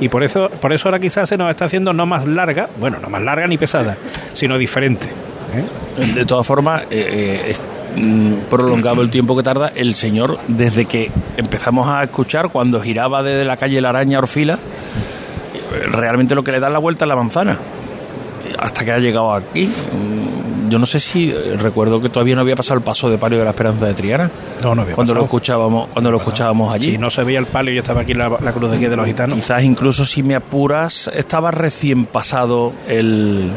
[0.00, 2.98] y por eso por eso ahora quizás se nos está haciendo no más larga, bueno,
[3.00, 3.96] no más larga ni pesada,
[4.32, 5.06] sino diferente.
[5.06, 6.06] ¿eh?
[6.14, 7.60] De todas formas, eh, eh, es
[7.96, 13.22] mm, prolongado el tiempo que tarda el señor desde que empezamos a escuchar cuando giraba
[13.22, 14.58] desde la calle La Araña Orfila,
[15.92, 17.58] realmente lo que le da la vuelta a la manzana
[18.60, 19.66] hasta que ha llegado aquí.
[19.66, 23.38] Mm, Yo no sé si recuerdo que todavía no había pasado el paso de palio
[23.38, 24.30] de la Esperanza de Triana.
[24.62, 25.24] No, no había cuando lo pasado.
[25.24, 26.92] escuchábamos, cuando lo escuchábamos allí.
[26.92, 28.96] Si no se veía el palio, yo estaba aquí la, la cruz de guía de
[28.96, 29.36] los gitanos.
[29.36, 33.50] Quizás incluso si me apuras, estaba recién pasado el,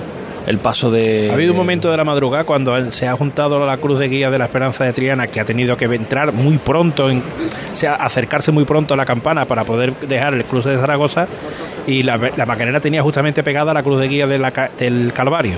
[0.47, 1.29] el paso de.
[1.29, 4.29] Ha habido un momento de la madrugada cuando se ha juntado la cruz de guía
[4.29, 7.95] de la Esperanza de Triana que ha tenido que entrar muy pronto, en, o sea,
[7.95, 11.27] acercarse muy pronto a la campana para poder dejar el cruce de Zaragoza
[11.87, 15.11] y la, la maquinera tenía justamente pegada la cruz de guía de la ca- del
[15.13, 15.55] Calvario.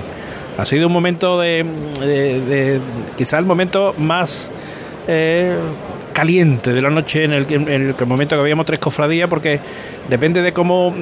[0.58, 1.66] Ha sido un momento de,
[2.00, 2.80] de, de-
[3.18, 4.50] quizá el momento más
[5.08, 5.56] eh,
[6.16, 9.60] caliente de la noche en el, el momento que habíamos tres cofradías porque
[10.10, 10.96] depende de cómo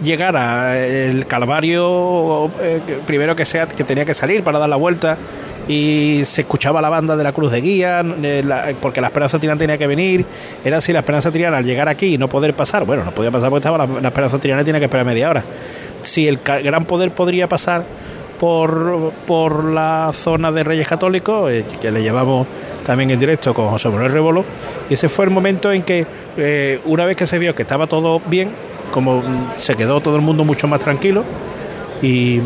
[0.00, 5.16] llegara el calvario eh, primero que sea que tenía que salir para dar la vuelta
[5.66, 9.38] y se escuchaba la banda de la cruz de guía eh, la- porque la esperanza
[9.38, 10.24] triana tenía que venir.
[10.64, 13.30] Era si la esperanza triana al llegar aquí y no poder pasar bueno no podía
[13.32, 15.42] pasar porque estaba la, esperanza triana y tenía que esperar media hora.
[16.02, 17.82] Si el gran poder podría pasar
[18.40, 22.46] por, por la zona de Reyes Católicos, eh, que le llevamos
[22.86, 24.44] también en directo con José Manuel Rebolo,
[24.88, 26.06] y ese fue el momento en que,
[26.38, 28.48] eh, una vez que se vio que estaba todo bien,
[28.92, 31.22] como mm, se quedó todo el mundo mucho más tranquilo,
[32.00, 32.40] y,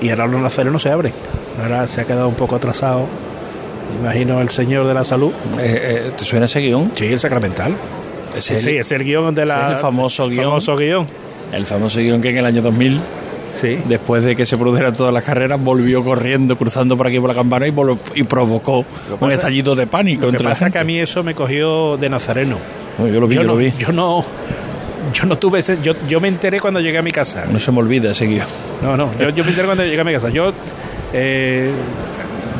[0.00, 1.12] y ahora los nazarenos se abren.
[1.62, 3.06] Ahora se ha quedado un poco atrasado,
[4.00, 5.30] imagino, el Señor de la Salud.
[5.60, 6.90] Eh, ¿Te suena ese guion?
[6.96, 7.76] Sí, el sacramental.
[8.36, 9.68] Ese Sí, es el guion de la...
[9.68, 10.46] es el famoso guion.
[10.46, 11.06] famoso guion.
[11.52, 13.00] El famoso guion que en el año 2000,
[13.54, 13.78] Sí.
[13.86, 17.34] después de que se produjeran todas las carreras, volvió corriendo, cruzando por aquí por la
[17.34, 17.72] campana y,
[18.14, 18.84] y provocó
[19.20, 22.08] un estallido de pánico Lo que entre pasa que a mí eso me cogió de
[22.10, 22.56] nazareno.
[22.98, 23.72] No, yo lo vi, yo, no, lo vi.
[23.78, 24.24] yo no,
[25.12, 27.46] yo no tuve ese, yo, yo me enteré cuando llegué a mi casa.
[27.50, 28.46] No se me olvida ese guion.
[28.82, 30.30] No, no, yo, yo me enteré cuando llegué a mi casa.
[30.30, 30.52] Yo,
[31.12, 31.70] eh,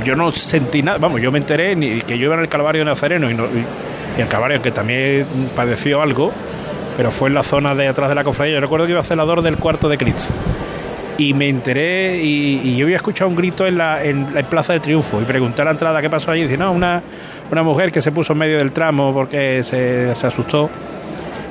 [0.04, 2.80] yo no sentí nada, vamos, yo me enteré ni que yo iba en el Calvario
[2.82, 5.26] de Nazareno y, no, y, y el Calvario que también
[5.56, 6.30] padeció algo,
[6.96, 8.54] pero fue en la zona de atrás de la cofradía.
[8.54, 10.26] Yo recuerdo que iba celador del cuarto de Cristo.
[11.16, 14.82] Y me enteré y, yo había escuchado un grito en la, en la Plaza del
[14.82, 16.40] Triunfo y pregunté a la entrada qué pasó allí.
[16.40, 17.02] Y dice, no, una,
[17.50, 20.68] una mujer que se puso en medio del tramo porque se, se asustó.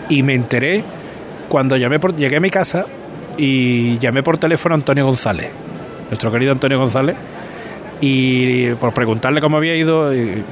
[0.09, 0.83] Y me enteré
[1.47, 2.85] cuando llamé por, llegué a mi casa
[3.37, 5.49] y llamé por teléfono a Antonio González,
[6.09, 7.15] nuestro querido Antonio González,
[8.01, 10.43] y por preguntarle cómo había ido, y, digo,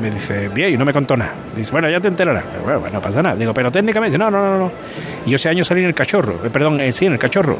[0.00, 1.32] me dice, bien, y no me contó nada.
[1.54, 2.44] Dice, bueno, ya te enterarás.
[2.64, 3.36] Bueno, bueno, no pasa nada.
[3.36, 4.72] Digo, pero técnicamente, no, no, no, no.
[5.26, 7.56] Y yo ese año salí en el cachorro, eh, perdón, eh, sí, en el cachorro.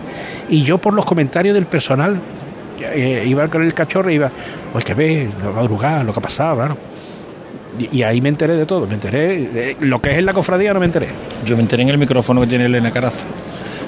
[0.48, 2.18] Y yo por los comentarios del personal,
[2.81, 4.31] eh, iba con el cachorro y iba,
[4.72, 6.76] pues que ve, la madrugada, lo que ha pasado, claro.
[7.79, 10.72] Y, y ahí me enteré de todo, me enteré, lo que es en la cofradía
[10.74, 11.09] no me enteré.
[11.44, 13.26] Yo me enteré en el micrófono que tiene Elena Carazo.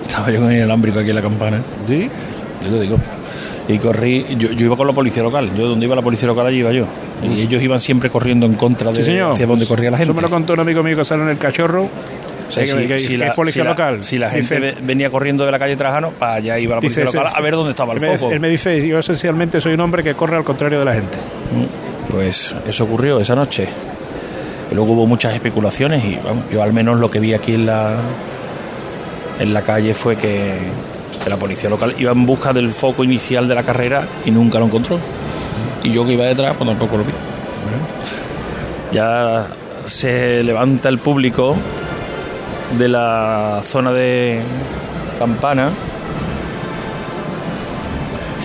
[0.07, 1.61] Estaba yo con el alámbrico aquí en la campana.
[1.88, 2.09] ¿Sí?
[2.65, 2.99] Yo lo digo.
[3.73, 5.51] Y corrí, yo, yo iba con la policía local.
[5.57, 6.85] Yo donde iba la policía local allí iba yo.
[7.23, 9.33] Y ellos iban siempre corriendo en contra de Sí, señor.
[9.33, 10.11] hacia donde corría la gente.
[10.13, 11.85] Eso me lo contó un amigo mío que sale en el cachorro.
[12.49, 14.05] O sea, que- si, que- si que la, es policía si la- local.
[14.05, 17.05] si la gente Dice- venía corriendo de la calle Trajano, para allá iba la policía
[17.05, 18.33] dice, local a ver dónde estaba el él me- foco.
[18.33, 21.17] Él me dice, yo esencialmente soy un hombre que corre al contrario de la gente.
[22.11, 23.67] Pues eso ocurrió esa noche.
[24.71, 27.65] Y luego hubo muchas especulaciones y vamos, yo al menos lo que vi aquí en
[27.67, 27.95] la
[29.41, 30.53] en la calle fue que,
[31.23, 34.59] que la policía local iba en busca del foco inicial de la carrera y nunca
[34.59, 34.99] lo encontró.
[35.83, 37.13] Y yo que iba detrás, pues tampoco lo vi.
[38.93, 39.47] Ya
[39.85, 41.57] se levanta el público
[42.79, 44.43] de la zona de
[45.19, 45.71] Campana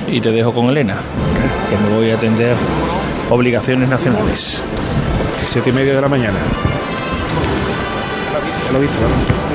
[0.08, 0.96] y te dejo con Elena,
[1.70, 2.56] que me voy a atender
[3.30, 4.62] obligaciones nacionales.
[5.50, 6.40] Siete y media de la mañana.
[8.72, 9.47] Lo he visto, ¿no?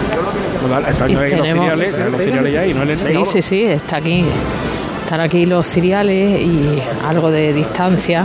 [0.69, 3.01] Bueno, Están Y ahí los tenemos- cereales, están los cereales ya y no Elena.
[3.25, 4.25] Sí, sí, sí, está aquí.
[5.05, 8.25] Están aquí los cereales y algo de distancia.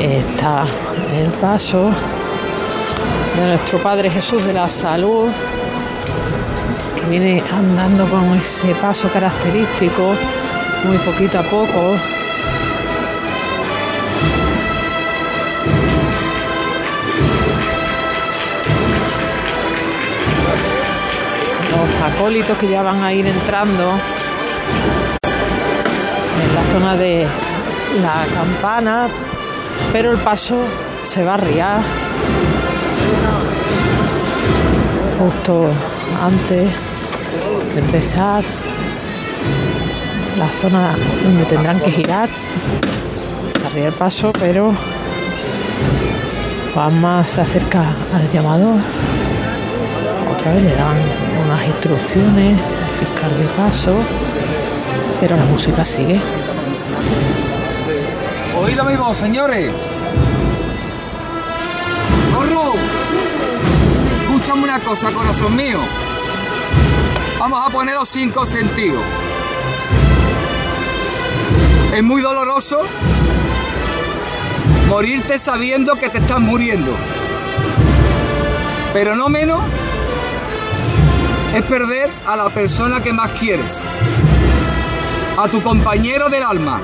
[0.00, 0.64] Está
[1.18, 1.90] el paso
[3.38, 5.28] de nuestro Padre Jesús de la Salud,
[6.98, 10.14] que viene andando con ese paso característico,
[10.84, 11.96] muy poquito a poco.
[22.02, 23.92] Acólitos que ya van a ir entrando
[26.42, 27.26] en la zona de
[28.02, 29.08] la campana,
[29.92, 30.56] pero el paso
[31.02, 31.80] se va a riar
[35.18, 35.70] justo
[36.20, 36.68] antes
[37.74, 38.42] de empezar
[40.38, 42.28] la zona donde tendrán que girar.
[43.72, 44.72] Se el paso, pero
[46.74, 47.80] Juanma se acerca
[48.14, 48.76] al llamador.
[50.34, 53.94] Otra vez le dan unas instrucciones al fiscal de paso,
[55.20, 56.20] pero la música sigue.
[58.56, 59.72] Oído mi voz, señores.
[62.34, 62.74] ¡Corro!
[64.22, 65.78] Escúchame una cosa, corazón mío.
[67.38, 69.02] Vamos a poner los cinco sentidos.
[71.94, 72.82] Es muy doloroso
[74.88, 76.94] morirte sabiendo que te estás muriendo.
[78.92, 79.60] Pero no menos
[81.54, 83.84] es perder a la persona que más quieres,
[85.36, 86.80] a tu compañero del alma.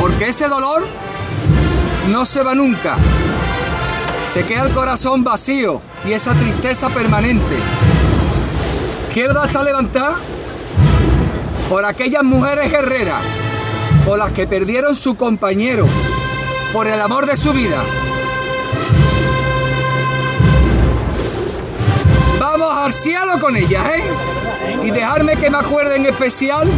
[0.00, 0.86] Porque ese dolor
[2.10, 2.96] no se va nunca.
[4.32, 7.56] Se queda el corazón vacío y esa tristeza permanente.
[9.12, 10.14] Quiero hasta levantar
[11.68, 13.22] por aquellas mujeres guerreras,
[14.04, 15.86] por las que perdieron su compañero,
[16.72, 17.82] por el amor de su vida.
[22.58, 24.02] Vamos con ellas, ¿eh?
[24.84, 26.68] Y dejarme que me acuerde en especial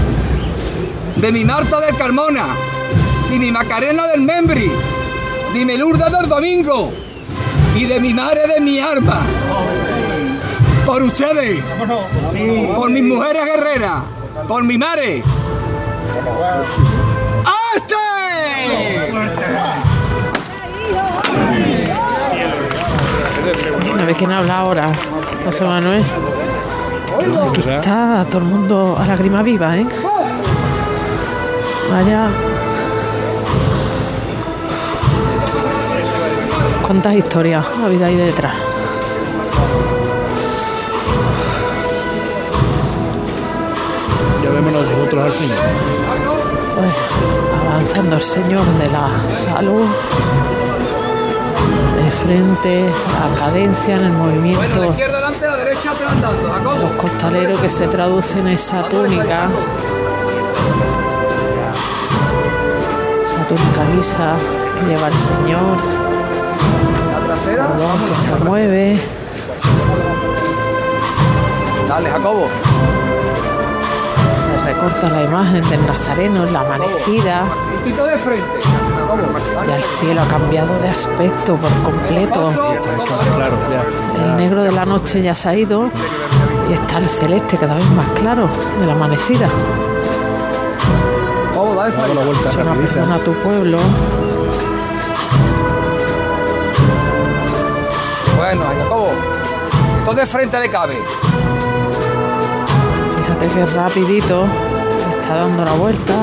[1.17, 2.47] de mi Marta del Carmona,
[3.33, 4.71] y mi Macarena del Membri,
[5.55, 6.93] de mi Lourdes del Domingo,
[7.75, 9.23] y de mi madre de mi arma.
[10.85, 11.63] Por ustedes,
[12.75, 14.03] por mis mujeres guerreras,
[14.47, 15.23] por mi madre.
[17.75, 17.97] ¡Este!
[23.99, 24.87] A ver quién habla ahora,
[25.45, 26.05] José Manuel.
[27.51, 29.87] Aquí está todo el mundo a lágrima viva, ¿eh?
[31.91, 32.29] Vaya.
[36.87, 38.55] ¿Cuántas historias ha habido ahí detrás?
[44.43, 45.59] Ya vemos nosotros al final.
[46.75, 46.95] Pues
[47.69, 49.09] avanzando el señor de la
[49.55, 49.87] salud.
[51.97, 54.95] De frente, la cadencia en el movimiento.
[55.83, 59.49] Los costaleros que se traducen en esa túnica,
[63.25, 64.35] esa túnica lisa
[64.79, 65.77] que lleva el Señor,
[67.13, 69.01] La trasera, cordón que se mueve,
[71.89, 72.47] Dale, Jacobo.
[74.35, 77.45] se recorta la imagen del Nazareno en la amanecida,
[77.85, 78.61] de frente.
[79.67, 82.53] Ya el cielo ha cambiado de aspecto por completo,
[83.35, 83.83] Claro, ya.
[84.25, 85.91] El negro de la noche ya se ha ido
[86.69, 88.49] y está el celeste cada vez más claro
[88.81, 89.49] de la amanecida.
[91.57, 93.15] Vamos, dale la vuelta rapidita.
[93.15, 93.79] a tu pueblo.
[98.37, 99.11] Bueno, Jacobo.
[100.05, 100.99] Todo de frente le cabe.
[103.17, 104.47] Fíjate que rapidito
[105.21, 106.15] está dando la vuelta.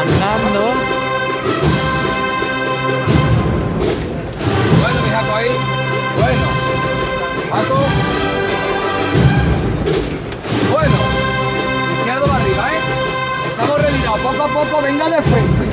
[0.00, 0.94] Andando.
[7.54, 7.78] Jaco.
[10.72, 10.96] Bueno.
[11.98, 12.80] Izquierdo arriba, ¿eh?
[13.50, 14.20] Estamos relinados.
[14.20, 15.64] Poco a poco, venga de frente.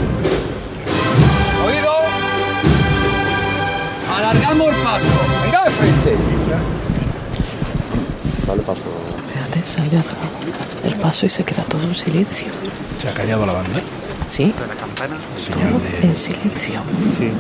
[1.66, 1.94] Oído.
[4.18, 5.06] Alargamos el paso.
[5.44, 6.18] Venga de frente.
[9.34, 10.04] Fíjate, sale
[10.84, 12.48] el paso y se queda todo en silencio.
[13.02, 13.80] Se ha callado la banda.
[14.30, 14.54] ¿Sí?
[15.44, 16.82] Señal Todo de- en silencio.
[17.18, 17.32] Sí.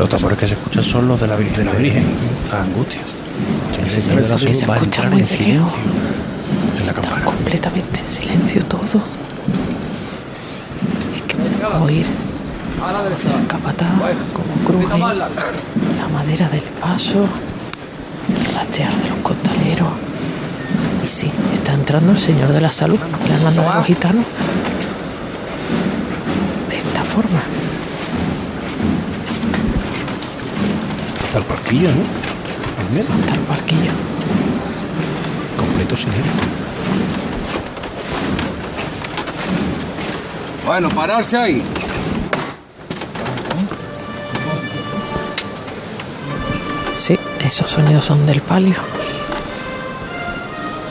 [0.00, 1.56] Los tambores que se escuchan son los de la Virgen.
[1.58, 2.04] De la Virgen.
[2.50, 3.04] Las angustias.
[3.84, 5.82] El Señor de la se Salud va a entrar en silencio
[6.78, 7.22] en la campana.
[7.26, 8.82] completamente en silencio todo.
[11.14, 12.06] Es que puedo oír
[12.82, 13.28] A la derecha.
[13.38, 13.88] el capataz
[14.32, 17.26] como cruje, la madera del paso,
[18.38, 19.88] el rastrear de los costaleros.
[21.04, 22.98] Y sí, está entrando el señor de la salud,
[23.28, 24.24] la hermandad de los gitanos.
[26.70, 27.40] De esta forma.
[31.78, 31.88] ¿No?
[32.92, 33.10] Menos.
[33.48, 33.92] Hasta el.
[35.56, 36.32] Completo silencio.
[40.66, 41.62] Bueno, pararse ahí.
[46.98, 48.74] Sí, esos sonidos son del palio.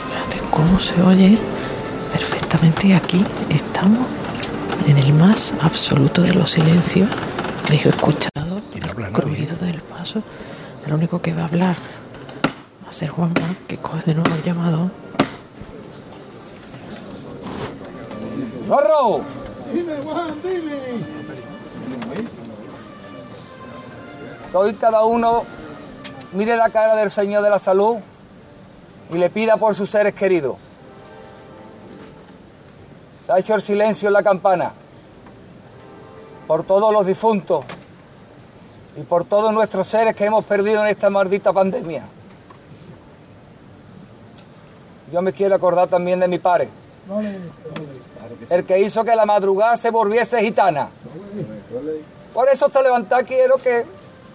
[0.08, 1.38] Fíjate cómo se oye
[2.12, 2.88] perfectamente.
[2.88, 4.06] Y aquí estamos
[4.86, 7.08] en el más absoluto de los silencios.
[7.66, 10.22] Habéis escuchado no el crujido del paso.
[10.86, 11.76] El único que va a hablar
[12.84, 14.90] va a ser Juanma, que coge de nuevo el llamado.
[18.66, 19.20] ¡Zorro!
[19.72, 20.80] Dime, Juan, dime.
[24.52, 25.44] Hoy cada uno
[26.32, 27.96] mire la cara del Señor de la Salud
[29.12, 30.56] y le pida por sus seres queridos.
[33.24, 34.72] Se ha hecho el silencio en la campana
[36.46, 37.64] por todos los difuntos
[38.96, 42.02] y por todos nuestros seres que hemos perdido en esta maldita pandemia.
[45.12, 46.68] Yo me quiero acordar también de mi padre,
[48.48, 50.88] el que hizo que la madrugada se volviese gitana.
[52.32, 53.84] Por eso hasta levantar quiero que,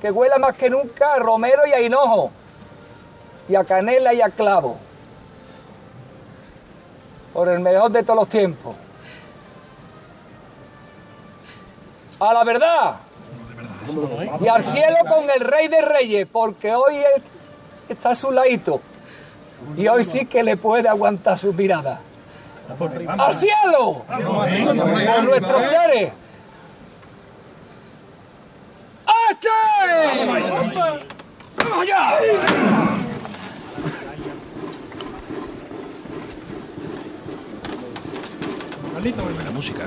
[0.02, 2.32] que huela más que nunca a romero y a hinojo,
[3.48, 4.78] y a canela y a clavo.
[7.34, 8.76] Por el mejor de todos los tiempos.
[12.20, 12.96] A la verdad.
[14.42, 16.96] Y al cielo con el rey de reyes, porque hoy
[17.88, 18.82] está a su ladito.
[19.78, 22.00] Y hoy sí que le puede aguantar su mirada.
[23.18, 24.04] ¡Al cielo!
[24.08, 26.12] Por nuestros seres.
[29.30, 29.50] ¡Este!
[31.58, 32.20] ¡Vamos allá!
[39.44, 39.84] La música.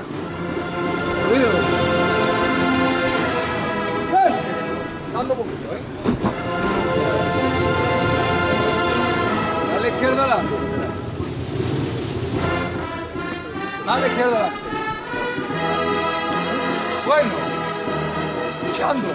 [5.29, 5.81] Un poquito, ¿eh?
[9.75, 10.55] A la izquierda adelante.
[13.87, 14.59] A la izquierda adelante.
[17.05, 17.31] Bueno.
[18.69, 19.07] Echando.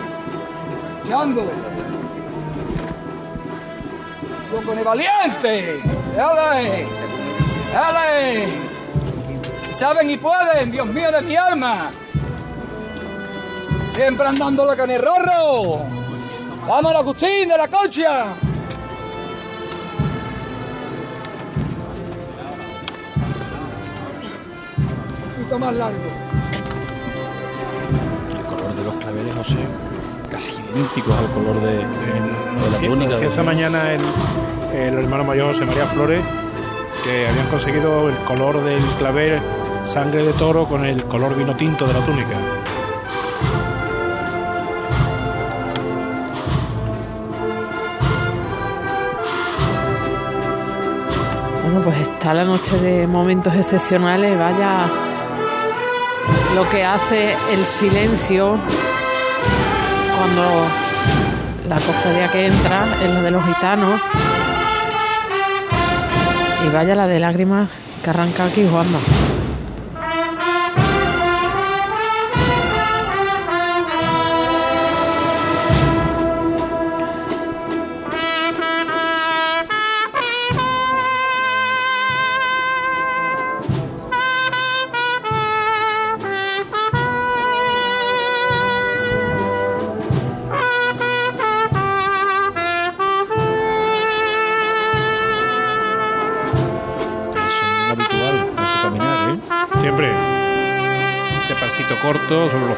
[4.52, 5.80] Yo con el valiente.
[6.16, 6.86] ¡Dale!
[7.72, 8.46] ¡Dale!
[9.72, 11.90] Saben y pueden, Dios mío de mi alma.
[13.92, 16.03] Siempre andando con el rorro.
[16.66, 18.24] Vamos, Agustín, de la concha.
[24.76, 25.98] Un poquito más largo.
[28.30, 29.56] El color de los claveles, no sé,
[30.30, 33.18] casi idénticos al color de, de la túnica.
[33.18, 34.00] esta mañana el,
[34.72, 36.22] el hermano mayor José María Flores
[37.04, 39.40] que habían conseguido el color del clavel
[39.84, 42.63] sangre de toro con el color vino tinto de la túnica.
[52.24, 54.38] Está la noche de momentos excepcionales.
[54.38, 54.86] Vaya
[56.54, 58.56] lo que hace el silencio
[60.16, 60.42] cuando
[61.68, 64.00] la cofradía que entra es la de los gitanos.
[66.66, 67.68] Y vaya la de lágrimas
[68.02, 69.00] que arranca aquí Juanma.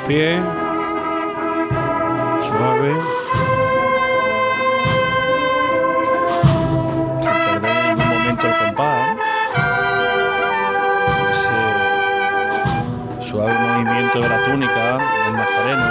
[0.06, 0.40] Pies.
[2.42, 2.94] Suave.
[7.22, 9.16] sin perder en ningún momento el compás.
[11.32, 11.60] Ese
[13.28, 15.86] suave movimiento de la túnica del nazareno.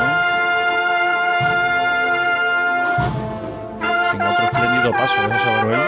[4.13, 5.82] En otro espléndido paso de José Manuel,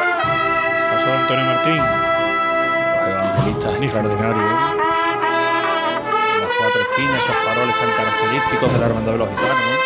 [0.91, 1.81] Paso de Antonio Martín.
[2.97, 4.56] los evangelistas
[8.47, 9.76] característicos de la hermandad de los gitanos.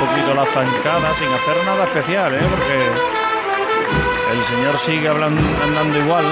[0.00, 2.40] Poquito la zancada sin hacer nada especial, ¿eh?
[2.50, 2.90] porque
[4.32, 6.24] el señor sigue hablando, andando igual.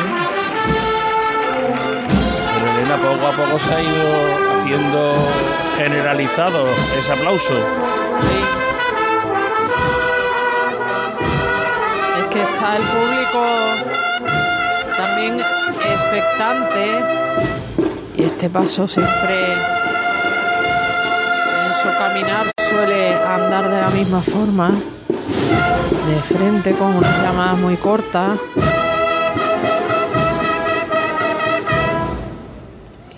[2.54, 5.14] Pero Elena poco a poco se ha ido haciendo
[5.76, 6.66] generalizado
[6.98, 7.52] ese aplauso.
[8.22, 8.40] Sí.
[12.20, 13.44] Es que está el público
[14.96, 17.04] también expectante
[18.16, 19.58] y este paso siempre en
[21.82, 28.38] su caminar suele andar de la misma forma, de frente con unas llamadas muy cortas.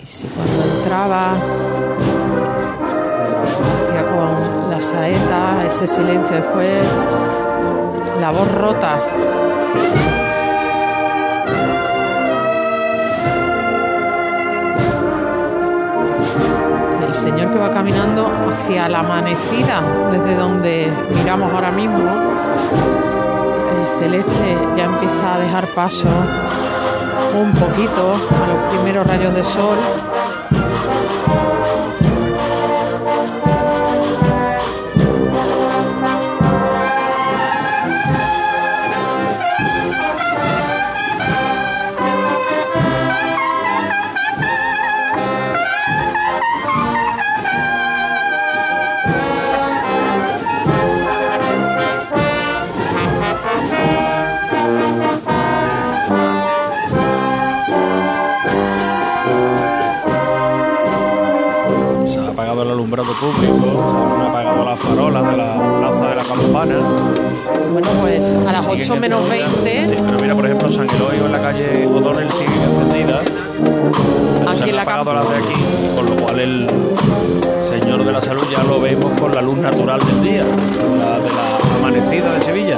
[0.01, 1.31] Y si cuando entraba
[3.73, 6.83] hacía con la saeta, ese silencio después,
[8.19, 8.99] la voz rota.
[17.21, 21.99] Señor que va caminando hacia la amanecida, desde donde miramos ahora mismo,
[23.69, 26.07] el celeste ya empieza a dejar paso
[27.39, 29.77] un poquito a los primeros rayos de sol.
[64.51, 66.75] Apagado las farolas de la plaza de la campana.
[67.71, 69.63] Bueno, pues a las Siguen 8 menos encendidas.
[69.63, 73.21] 20, Sí, pero mira, por ejemplo, San Eloy en la calle O'Donnell siguen encendidas.
[73.63, 75.53] Pero Aquí se en han la apagado las de aquí,
[75.95, 76.67] con lo cual el
[77.67, 81.29] señor de la salud ya lo vemos con la luz natural del día, la de
[81.29, 82.77] la amanecida de Sevilla.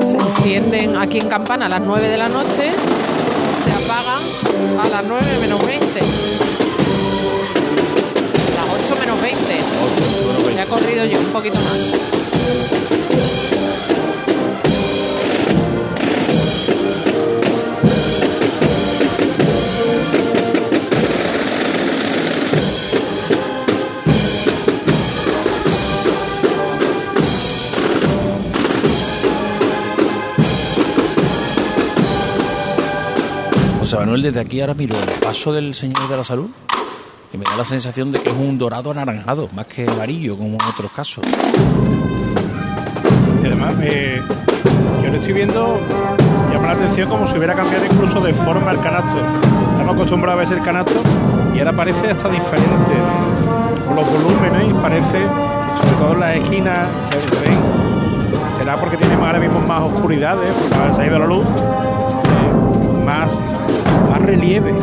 [0.00, 2.70] se encienden aquí en Campana a las 9 de la noche,
[3.64, 4.22] se apagan
[4.84, 6.00] a las 9 menos 20.
[9.20, 10.56] Las 8 menos 20.
[10.56, 11.78] Ya he corrido yo un poquito más.
[33.80, 36.50] José Manuel, desde aquí ahora miro el paso del señor de la salud
[37.40, 40.62] me da la sensación de que es un dorado anaranjado, más que amarillo, como en
[40.68, 41.24] otros casos.
[43.42, 43.74] Y además,
[45.02, 45.80] yo lo estoy viendo,
[46.52, 49.16] llama la atención como si hubiera cambiado incluso de forma el canasto.
[49.72, 51.00] Estamos acostumbrados a ver el canasto
[51.54, 52.92] y ahora parece hasta diferente.
[53.96, 55.18] Los volúmenes parece,
[55.80, 56.88] sobre todo en las esquinas.
[58.58, 63.30] Será porque tenemos ahora mismo más oscuridades, porque se ha ido la luz, eh, más,
[64.10, 64.74] más relieve.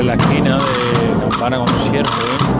[0.00, 2.59] En la esquina de campana con un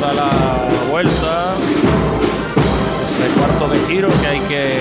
[0.00, 1.54] terminada la vuelta.
[3.04, 4.80] Ese cuarto de giro que hay que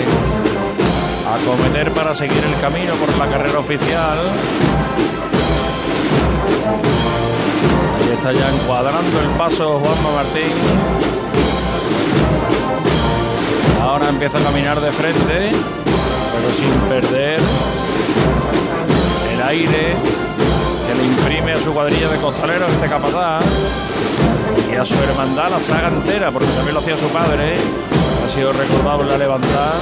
[1.28, 4.18] acometer para seguir el camino por la carrera oficial.
[7.98, 10.54] Ahí está ya encuadrando el paso Juanma Martín.
[13.82, 15.52] Ahora empieza a caminar de frente,
[16.34, 17.40] pero sin perder
[19.34, 19.96] el aire
[20.88, 23.44] que le imprime a su cuadrilla de costaleros este capataz
[24.80, 27.56] a su hermandad la saga entera, porque también lo hacía su padre,
[28.26, 29.74] ha sido recordado en la levantada.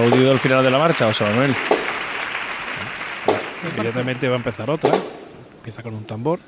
[0.00, 1.54] Aplaudido el final de la marcha, José Manuel.
[3.72, 4.92] Inmediatamente va a empezar otra.
[5.56, 6.40] Empieza con un tambor.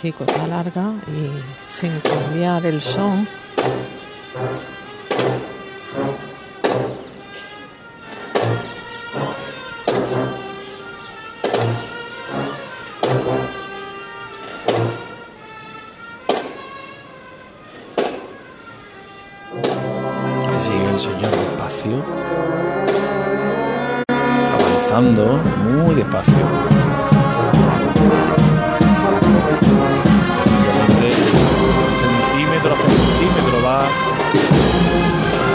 [0.00, 3.26] Chico, está larga y sin cambiar el son.
[24.92, 26.34] Avanzando muy despacio.
[32.02, 33.86] centímetro a centímetro va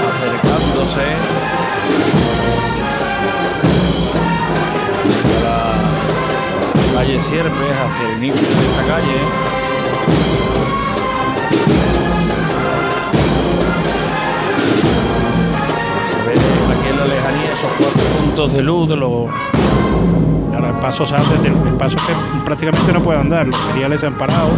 [0.10, 1.06] acercándose
[5.36, 9.20] a la calle Sierpes hacia el inicio de esta calle.
[16.80, 17.97] Aquí en la lejanía esos cuatro
[18.46, 19.28] de luz de los
[20.54, 22.14] Ahora el paso se hace, el, el paso que
[22.46, 23.48] prácticamente no puede andar.
[23.48, 24.50] Los cereales se han parado,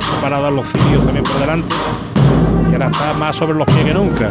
[0.00, 1.74] se han parado los cirios también por delante.
[2.70, 4.28] Y ahora está más sobre los pies que nunca.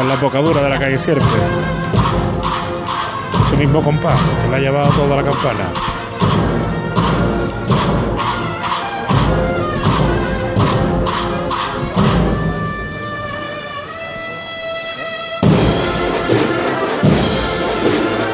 [0.00, 1.24] Está en la embocadura de la calle Sierpe.
[3.46, 5.68] Ese mismo compás que le ha llevado toda la campana.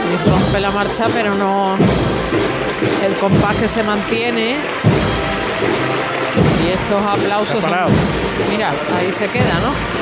[0.08, 1.76] Y rompe la marcha, pero no
[3.04, 4.54] el compás que se mantiene.
[6.64, 7.60] Y estos aplausos.
[7.60, 8.52] Son-.
[8.52, 9.96] Mira, ahí se queda, ¿no?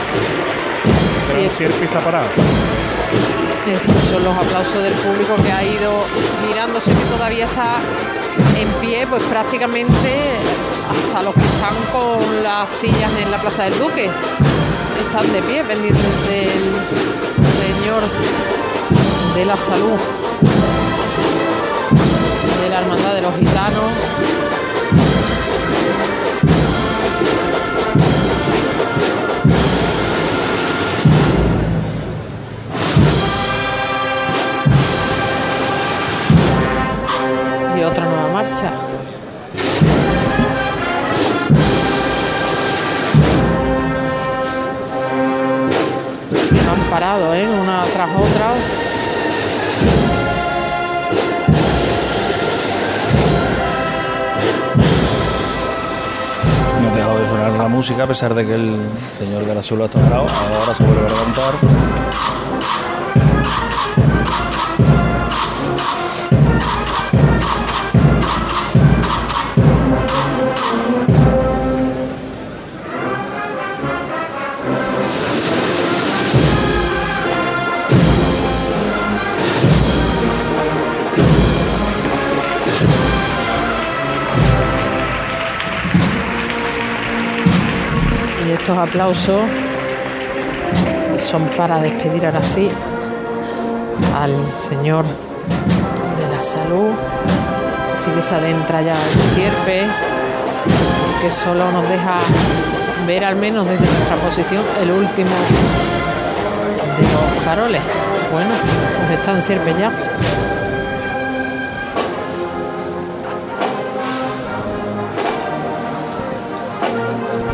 [1.34, 2.26] Se ha parado.
[3.66, 6.04] Estos son los aplausos del público que ha ido
[6.46, 7.74] mirándose que todavía está
[8.56, 10.30] en pie, pues prácticamente
[10.88, 14.08] hasta los que están con las sillas en la Plaza del Duque
[15.06, 16.62] están de pie pendientes del
[17.58, 18.02] Señor
[19.34, 19.98] de la Salud,
[22.62, 24.33] de la Hermandad de los Gitanos.
[37.94, 38.70] Otra nueva marcha.
[46.64, 47.48] No han parado, ¿eh?
[47.48, 48.46] Una tras otra.
[56.82, 58.76] No ha dejado de sonar la música a pesar de que el
[59.16, 60.26] señor Sula está parado.
[60.58, 62.33] Ahora se vuelve a levantar.
[88.64, 89.42] Estos aplausos
[91.18, 92.70] son para despedir ahora sí
[94.18, 94.32] al
[94.70, 96.88] Señor de la Salud.
[97.92, 99.82] Así que se adentra ya el sierpe,
[101.20, 102.16] que solo nos deja
[103.06, 105.36] ver al menos desde nuestra posición el último
[106.96, 107.82] de los faroles.
[108.32, 108.54] Bueno,
[109.06, 109.92] pues está en ya.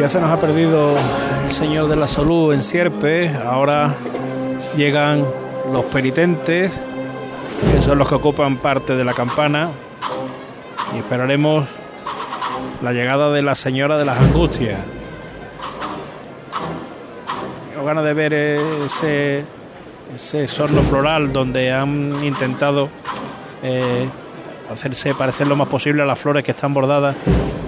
[0.00, 0.96] Ya se nos ha perdido
[1.46, 3.28] el Señor de la Salud en Sierpe.
[3.36, 3.96] Ahora
[4.74, 5.26] llegan
[5.70, 6.82] los penitentes,
[7.70, 9.68] que son los que ocupan parte de la campana.
[10.94, 11.68] Y esperaremos
[12.82, 14.78] la llegada de la Señora de las Angustias.
[17.70, 19.44] Tengo ganas de ver ese,
[20.48, 22.88] sorno floral donde han intentado
[23.62, 24.08] eh,
[24.72, 27.14] hacerse parecer lo más posible a las flores que están bordadas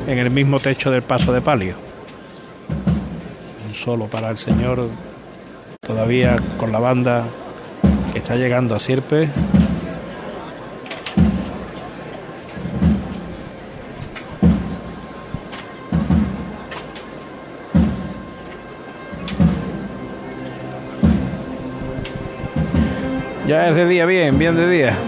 [0.07, 1.92] en el mismo techo del paso de palio.
[3.73, 4.87] Un solo para el señor
[5.81, 7.25] todavía con la banda
[8.13, 9.31] que está llegando a Sierpe.
[23.49, 24.99] Ya es de día, bien, bien de día.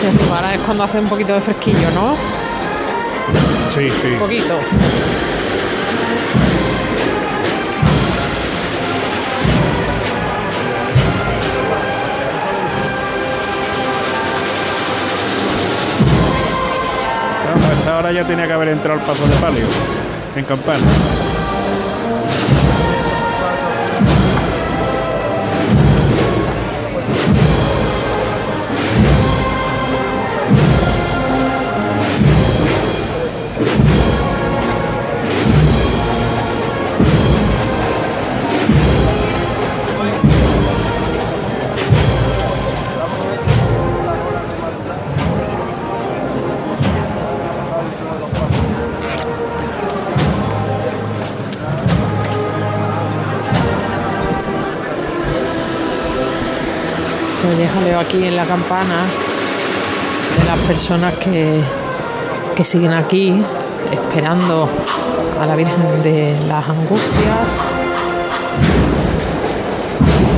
[0.00, 2.14] Sí, ahora es cuando hace un poquito de fresquillo, ¿no?
[3.74, 4.12] Sí, sí.
[4.12, 4.54] Un poquito.
[17.94, 19.66] Vamos, a esta hora ya tenía que haber entrado al paso de palio
[20.34, 21.13] en campana.
[57.74, 59.04] Jaleo aquí en la campana
[60.38, 61.60] de las personas que,
[62.54, 63.34] que siguen aquí
[63.90, 64.68] esperando
[65.40, 67.48] a la Virgen de las Angustias,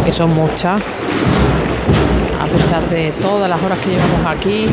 [0.05, 0.81] que son muchas,
[2.41, 4.67] a pesar de todas las horas que llevamos aquí.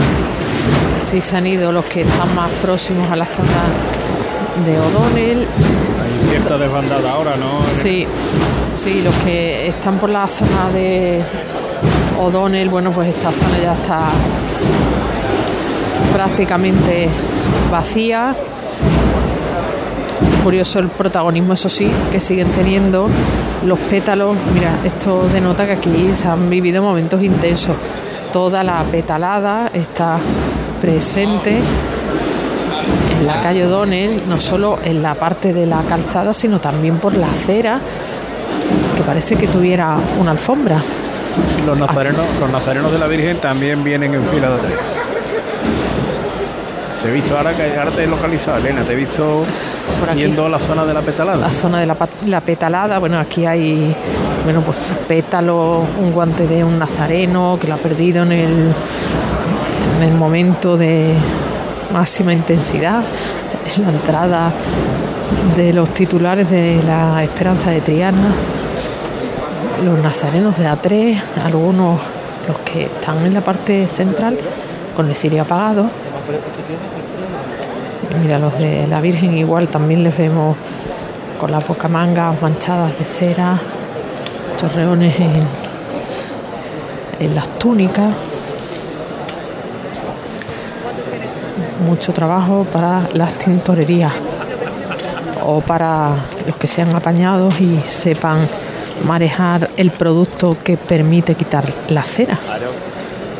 [1.03, 3.63] Sí se han ido los que están más próximos a la zona
[4.65, 7.61] de O'Donnell, Hay cierta desbandada ahora, ¿no?
[7.81, 8.07] Sí,
[8.77, 11.21] sí, los que están por la zona de
[12.19, 13.99] O'Donnell, bueno, pues esta zona ya está
[16.13, 17.09] prácticamente
[17.71, 18.35] vacía.
[20.43, 23.07] Curioso el protagonismo, eso sí, que siguen teniendo
[23.65, 24.35] los pétalos.
[24.53, 27.75] Mira, esto denota que aquí se han vivido momentos intensos.
[28.31, 30.17] Toda la petalada está
[30.81, 31.59] presente
[33.19, 37.15] en la calle O'Donnell, no solo en la parte de la calzada, sino también por
[37.15, 37.79] la acera,
[38.95, 40.81] que parece que tuviera una alfombra.
[41.65, 44.79] Los nazarenos, los nazarenos de la Virgen también vienen en fila de tres.
[47.01, 49.43] Te he visto ahora que ahora te he localizado, Elena, te he visto
[50.15, 51.37] yendo a la zona de la petalada.
[51.37, 53.93] La zona de la, la petalada, bueno, aquí hay,
[54.45, 54.77] bueno, pues
[55.07, 58.73] pétalo, un guante de un nazareno que lo ha perdido en el,
[59.97, 61.13] en el momento de
[61.91, 63.01] máxima intensidad,
[63.75, 64.51] en la entrada
[65.57, 68.29] de los titulares de la Esperanza de Triana,
[69.83, 71.99] los nazarenos de A3, algunos
[72.47, 74.37] los que están en la parte central
[74.95, 75.89] con el cirio apagado.
[78.21, 80.55] Mira, los de la Virgen igual también les vemos
[81.39, 83.59] con las bocamangas manchadas de cera,
[84.59, 85.15] chorreones
[87.19, 88.13] en las túnicas.
[91.85, 94.13] Mucho trabajo para las tintorerías
[95.43, 96.11] o para
[96.47, 98.47] los que sean apañados y sepan
[99.07, 102.37] manejar el producto que permite quitar la cera.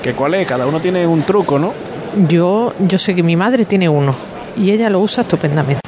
[0.02, 0.48] ¿Que cuál es?
[0.48, 1.74] Cada uno tiene un truco, ¿no?
[2.28, 4.14] Yo, yo sé que mi madre tiene uno
[4.58, 5.82] y ella lo usa estupendamente.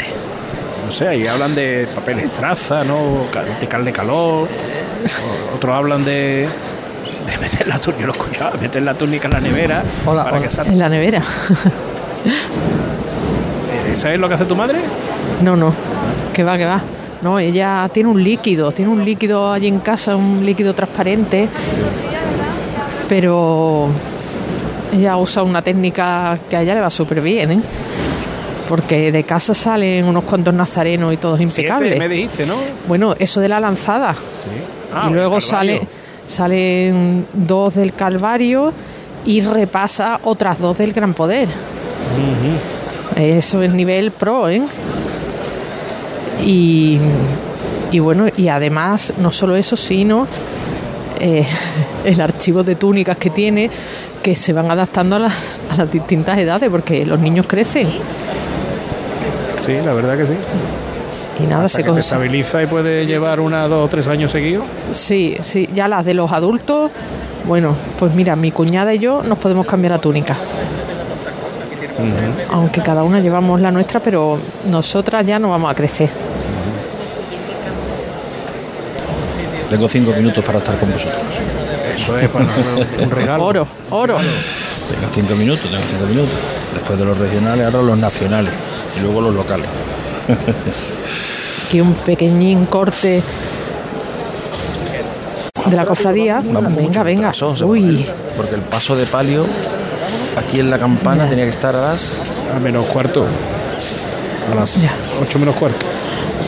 [0.87, 2.97] No sé, ahí hablan de papel estraza, ¿no?
[3.31, 4.47] Ca- Picarle calor.
[5.55, 6.47] Otros hablan de,
[7.27, 10.41] de meter la túnica, yo lo he escuchado, meter la túnica en la nevera para
[10.41, 10.71] que salga.
[10.71, 11.21] En la nevera.
[13.91, 14.79] ¿Eso es lo que hace tu madre?
[15.41, 15.73] No, no,
[16.33, 16.81] que va, que va.
[17.25, 21.49] No, ella tiene un líquido, tiene un líquido allí en casa, un líquido transparente,
[23.09, 23.89] pero
[24.93, 27.59] ella usa una técnica que a ella le va súper bien, ¿eh?
[28.69, 31.93] Porque de casa salen unos cuantos nazarenos y todos impecables.
[31.93, 32.57] Siete, me dijiste, ¿no?
[32.87, 34.13] Bueno, eso de la lanzada.
[34.93, 35.77] Ah, y luego el Calvario.
[35.79, 35.87] sale,
[36.27, 38.71] salen dos del Calvario
[39.25, 41.47] y repasa otras dos del Gran Poder.
[43.15, 44.61] Eso es nivel pro, ¿eh?
[46.45, 46.99] Y,
[47.91, 50.27] y bueno, y además, no solo eso, sino
[51.19, 51.45] eh,
[52.05, 53.69] el archivo de túnicas que tiene
[54.23, 55.33] que se van adaptando a las,
[55.69, 57.87] a las distintas edades, porque los niños crecen.
[59.61, 60.33] Sí, la verdad que sí.
[61.43, 64.31] Y nada, Hasta se que te estabiliza y puede llevar una, dos o tres años
[64.31, 64.65] seguidos.
[64.91, 66.91] Sí, sí, ya las de los adultos,
[67.47, 70.35] bueno, pues mira, mi cuñada y yo nos podemos cambiar la túnica.
[72.51, 74.37] Aunque cada una llevamos la nuestra, pero
[74.69, 76.09] nosotras ya no vamos a crecer.
[79.69, 81.21] Tengo cinco minutos para estar con vosotros.
[81.97, 82.45] Eso es para
[83.03, 83.43] un regalo.
[83.45, 84.17] Oro, oro.
[84.17, 86.35] Tengo cinco minutos, tengo cinco minutos.
[86.73, 88.53] Después de los regionales, ahora los nacionales.
[88.97, 89.65] Y luego los locales.
[91.67, 93.21] Aquí un pequeñín corte
[95.65, 96.41] de la cofradía.
[96.45, 97.31] Vamos venga, venga.
[97.65, 98.05] Uy,
[98.37, 99.45] Porque el paso de palio
[100.37, 101.29] aquí en la campana Ya.
[101.31, 102.13] tenía que estar a las.
[102.55, 103.25] A menos cuarto.
[104.51, 104.93] A las Ya.
[105.21, 105.85] 8 menos cuarto.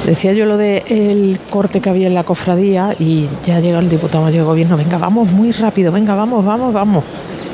[0.07, 3.89] Decía yo lo de el corte que había en la cofradía y ya llega el
[3.89, 4.77] diputado mayor de gobierno.
[4.77, 5.91] Venga, vamos muy rápido.
[5.91, 7.03] Venga, vamos, vamos, vamos.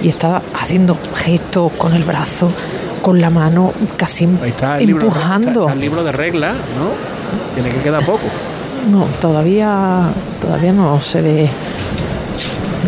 [0.01, 2.49] Y estaba haciendo gestos con el brazo,
[3.01, 5.61] con la mano, casi está libro, empujando.
[5.61, 7.53] está- el libro de reglas, ¿no?
[7.55, 8.21] Tiene que quedar poco.
[8.91, 10.09] No, todavía,
[10.41, 11.49] todavía no se ve,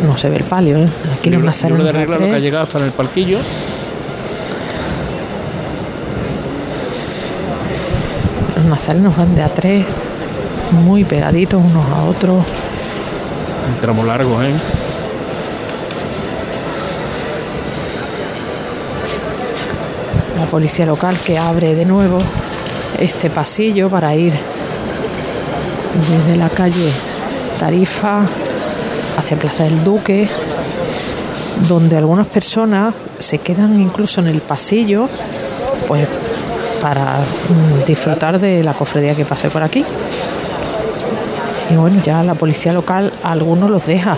[0.06, 0.78] no se ve el palio.
[0.78, 0.88] ¿eh?
[1.18, 2.22] Aquí el libro, de de reglas A3.
[2.22, 3.40] lo que ha llegado hasta en el palquillo.
[8.66, 9.86] Los nazarenos van de a tres,
[10.72, 12.38] muy pegaditos unos a otros.
[12.38, 14.52] Un tramo largo, ¿eh?
[20.40, 22.18] La policía local que abre de nuevo
[22.98, 24.34] este pasillo para ir
[26.10, 26.90] desde la calle
[27.60, 28.22] Tarifa
[29.16, 30.28] hacia Plaza del Duque,
[31.70, 35.08] donde algunas personas se quedan incluso en el pasillo,
[35.88, 36.08] pues
[36.86, 39.84] para mm, disfrutar de la cofradía que pase por aquí.
[41.72, 44.16] Y bueno, ya la policía local a algunos los deja.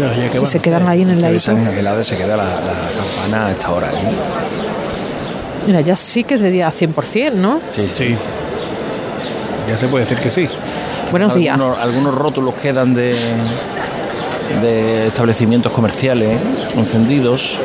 [0.00, 1.40] Ya, ya que Si van se quedan ahí en el Que ladito.
[1.42, 3.88] San Angelade se queda la, la campana a esta hora.
[3.88, 3.92] ¿eh?
[5.66, 7.60] Mira, ya sí que es de día 100%, ¿no?
[7.72, 8.16] Sí, Sí.
[9.68, 10.48] Ya se puede decir que sí.
[11.10, 11.54] Buenos días.
[11.60, 13.14] Algunos, algunos rótulos quedan de,
[14.62, 16.38] de establecimientos comerciales ¿eh?
[16.78, 17.58] encendidos.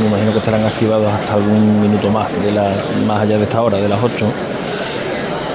[0.00, 2.70] Me imagino que estarán activados hasta algún minuto más, de la,
[3.06, 4.26] más allá de esta hora, de las 8.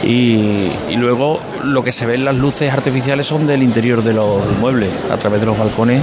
[0.03, 4.41] Y, y luego lo que se ven las luces artificiales son del interior de los
[4.59, 4.89] muebles.
[5.11, 6.01] A través de los balcones,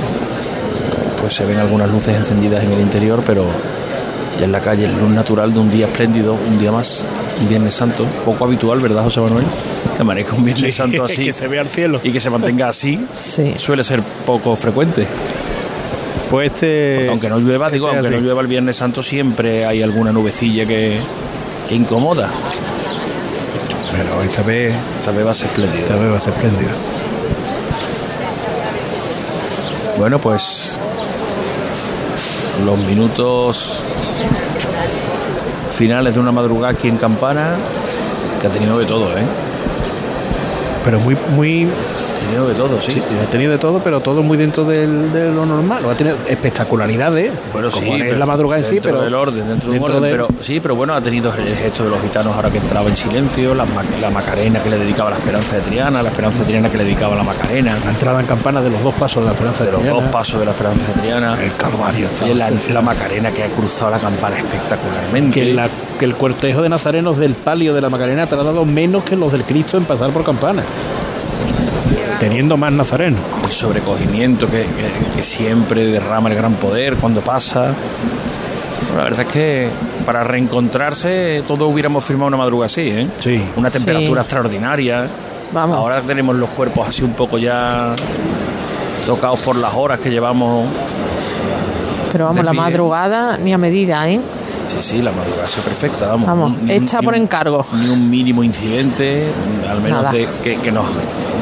[1.21, 3.45] pues se ven algunas luces encendidas en el interior, pero
[4.39, 7.05] ya en la calle, luz natural de un día espléndido, un día más,
[7.41, 8.05] un Viernes Santo.
[8.25, 9.45] Poco habitual, ¿verdad, José Manuel?
[9.97, 12.01] Que amanezca un Viernes Santo así que se vea el cielo.
[12.05, 13.55] y que se mantenga así Sí.
[13.57, 15.09] suele ser poco frecuente.
[16.31, 17.09] Pues este.
[17.09, 20.67] Aunque no llueva, digo, este aunque no llueva el Viernes Santo, siempre hay alguna nubecilla
[20.67, 20.99] que,
[21.69, 22.29] que incomoda.
[23.93, 25.83] Pero esta vez, Esta vez va a ser espléndida.
[25.83, 26.71] esta vez va a ser espléndida.
[29.99, 30.79] Bueno, pues
[32.65, 33.83] los minutos
[35.75, 37.57] finales de una madrugada aquí en Campana,
[38.41, 39.23] que ha tenido de todo, ¿eh?
[40.85, 41.69] Pero muy, muy.
[42.29, 42.93] Tenido de todo, sí.
[42.93, 45.83] Sí, ha tenido de todo, pero todo muy dentro del- de lo normal.
[45.91, 47.33] Ha tenido espectacularidades.
[47.53, 49.05] Bueno, como sí, es la madrugada en sí, dentro pero.
[49.05, 51.85] del orden, dentro, de dentro orden, de- pero sí, pero bueno, ha tenido el gesto
[51.85, 53.65] de los gitanos ahora que entraba en silencio, la,
[54.01, 56.77] la Macarena que le dedicaba a la Esperanza de Triana, la Esperanza de Triana que
[56.79, 59.33] le dedicaba a la Macarena, La entrada en campana de los dos pasos de la
[59.33, 60.01] esperanza de los Triana.
[60.01, 62.09] dos pasos de la Esperanza de Triana, El Calvario.
[62.31, 65.41] y la, la Macarena que ha cruzado la campana espectacularmente.
[65.41, 65.69] que, la-
[65.99, 69.33] que el cortejo de nazarenos del palio de la Macarena ha tardado menos que los
[69.33, 70.63] del Cristo en pasar por campana.
[72.19, 73.21] Teniendo más nazarenos.
[73.45, 77.73] el sobrecogimiento que, que- que siempre derrama el gran poder cuando pasa.
[78.97, 79.69] La verdad es que
[80.05, 83.07] para reencontrarse todos hubiéramos firmado una madrugada así, ¿eh?
[83.21, 83.41] Sí.
[83.57, 84.25] Una temperatura Sí.
[84.25, 85.07] extraordinaria.
[85.53, 85.77] Vamos.
[85.77, 87.95] Ahora tenemos los cuerpos así un poco ya
[89.07, 90.67] tocados por las horas que llevamos.
[92.13, 94.21] Pero vamos, la madrugada ni a medida, ¿eh?
[94.67, 96.27] Sí, sí, la madrugada ha sido perfecta, vamos.
[96.27, 97.65] Vamos, un- hecha por encargo.
[97.75, 99.25] Ni un mínimo incidente,
[99.69, 100.85] al menos de que, que nos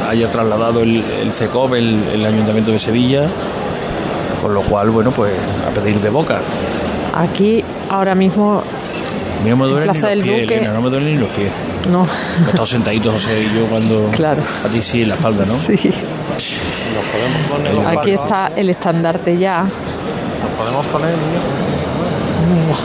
[0.08, 3.26] haya trasladado el, el CECOP, el, el Ayuntamiento de Sevilla.
[4.42, 5.32] Con lo cual, bueno, pues
[5.66, 6.40] a pedir de boca.
[7.14, 8.62] Aquí ahora mismo
[9.44, 10.56] No me duelen ni Plaza los del pies, Duque.
[10.56, 11.50] Elena, no me duelen ni los pies.
[11.90, 12.06] no.
[12.66, 14.10] Sentaditos, José y yo, cuando...
[14.12, 14.42] Claro.
[14.64, 15.54] A ti sí, en la espalda, ¿no?
[15.54, 15.78] Sí.
[17.86, 19.64] Aquí está el estandarte ya.
[20.58, 21.14] podemos poner...
[22.52, 22.76] Mira,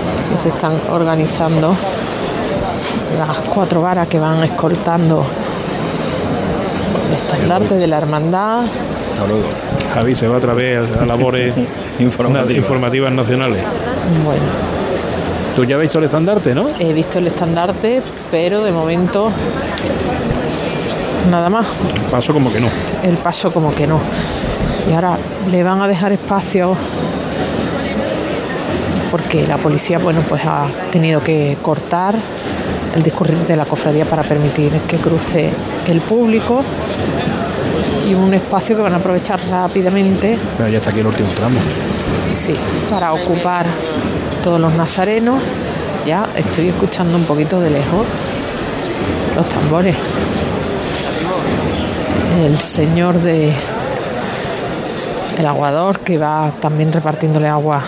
[0.41, 1.75] se están organizando
[3.19, 5.23] las cuatro varas que van escoltando
[7.11, 8.61] el estandarte de la hermandad.
[8.63, 9.43] Hasta luego.
[9.93, 11.55] Javi se va otra vez a labores
[11.99, 12.53] Informativa.
[12.57, 13.59] informativas nacionales.
[14.25, 14.41] Bueno,
[15.55, 16.67] Tú ya has visto el estandarte, ¿no?
[16.79, 18.01] he visto el estandarte,
[18.31, 19.29] pero de momento
[21.29, 21.67] nada más.
[22.09, 22.67] Paso como que no.
[23.03, 23.99] el paso como que no.
[24.89, 25.17] Y ahora
[25.51, 26.73] le van a dejar espacio
[29.11, 32.15] porque la policía, bueno, pues ha tenido que cortar
[32.95, 35.49] el discurrir de la cofradía para permitir que cruce
[35.87, 36.61] el público
[38.09, 41.59] y un espacio que van a aprovechar rápidamente, Pero ya está aquí el último tramo.
[42.33, 42.53] sí,
[42.89, 43.65] para ocupar
[44.43, 45.41] todos los nazarenos.
[46.05, 48.05] Ya estoy escuchando un poquito de lejos
[49.35, 49.95] los tambores.
[52.43, 53.53] El señor de
[55.37, 57.81] el aguador que va también repartiéndole agua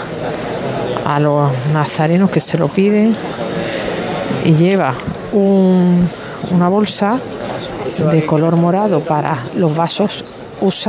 [1.05, 3.15] a los nazarenos que se lo piden
[4.45, 4.93] y lleva
[5.31, 6.07] un-
[6.51, 7.19] una bolsa
[8.11, 10.23] de color morado para los vasos
[10.61, 10.73] usados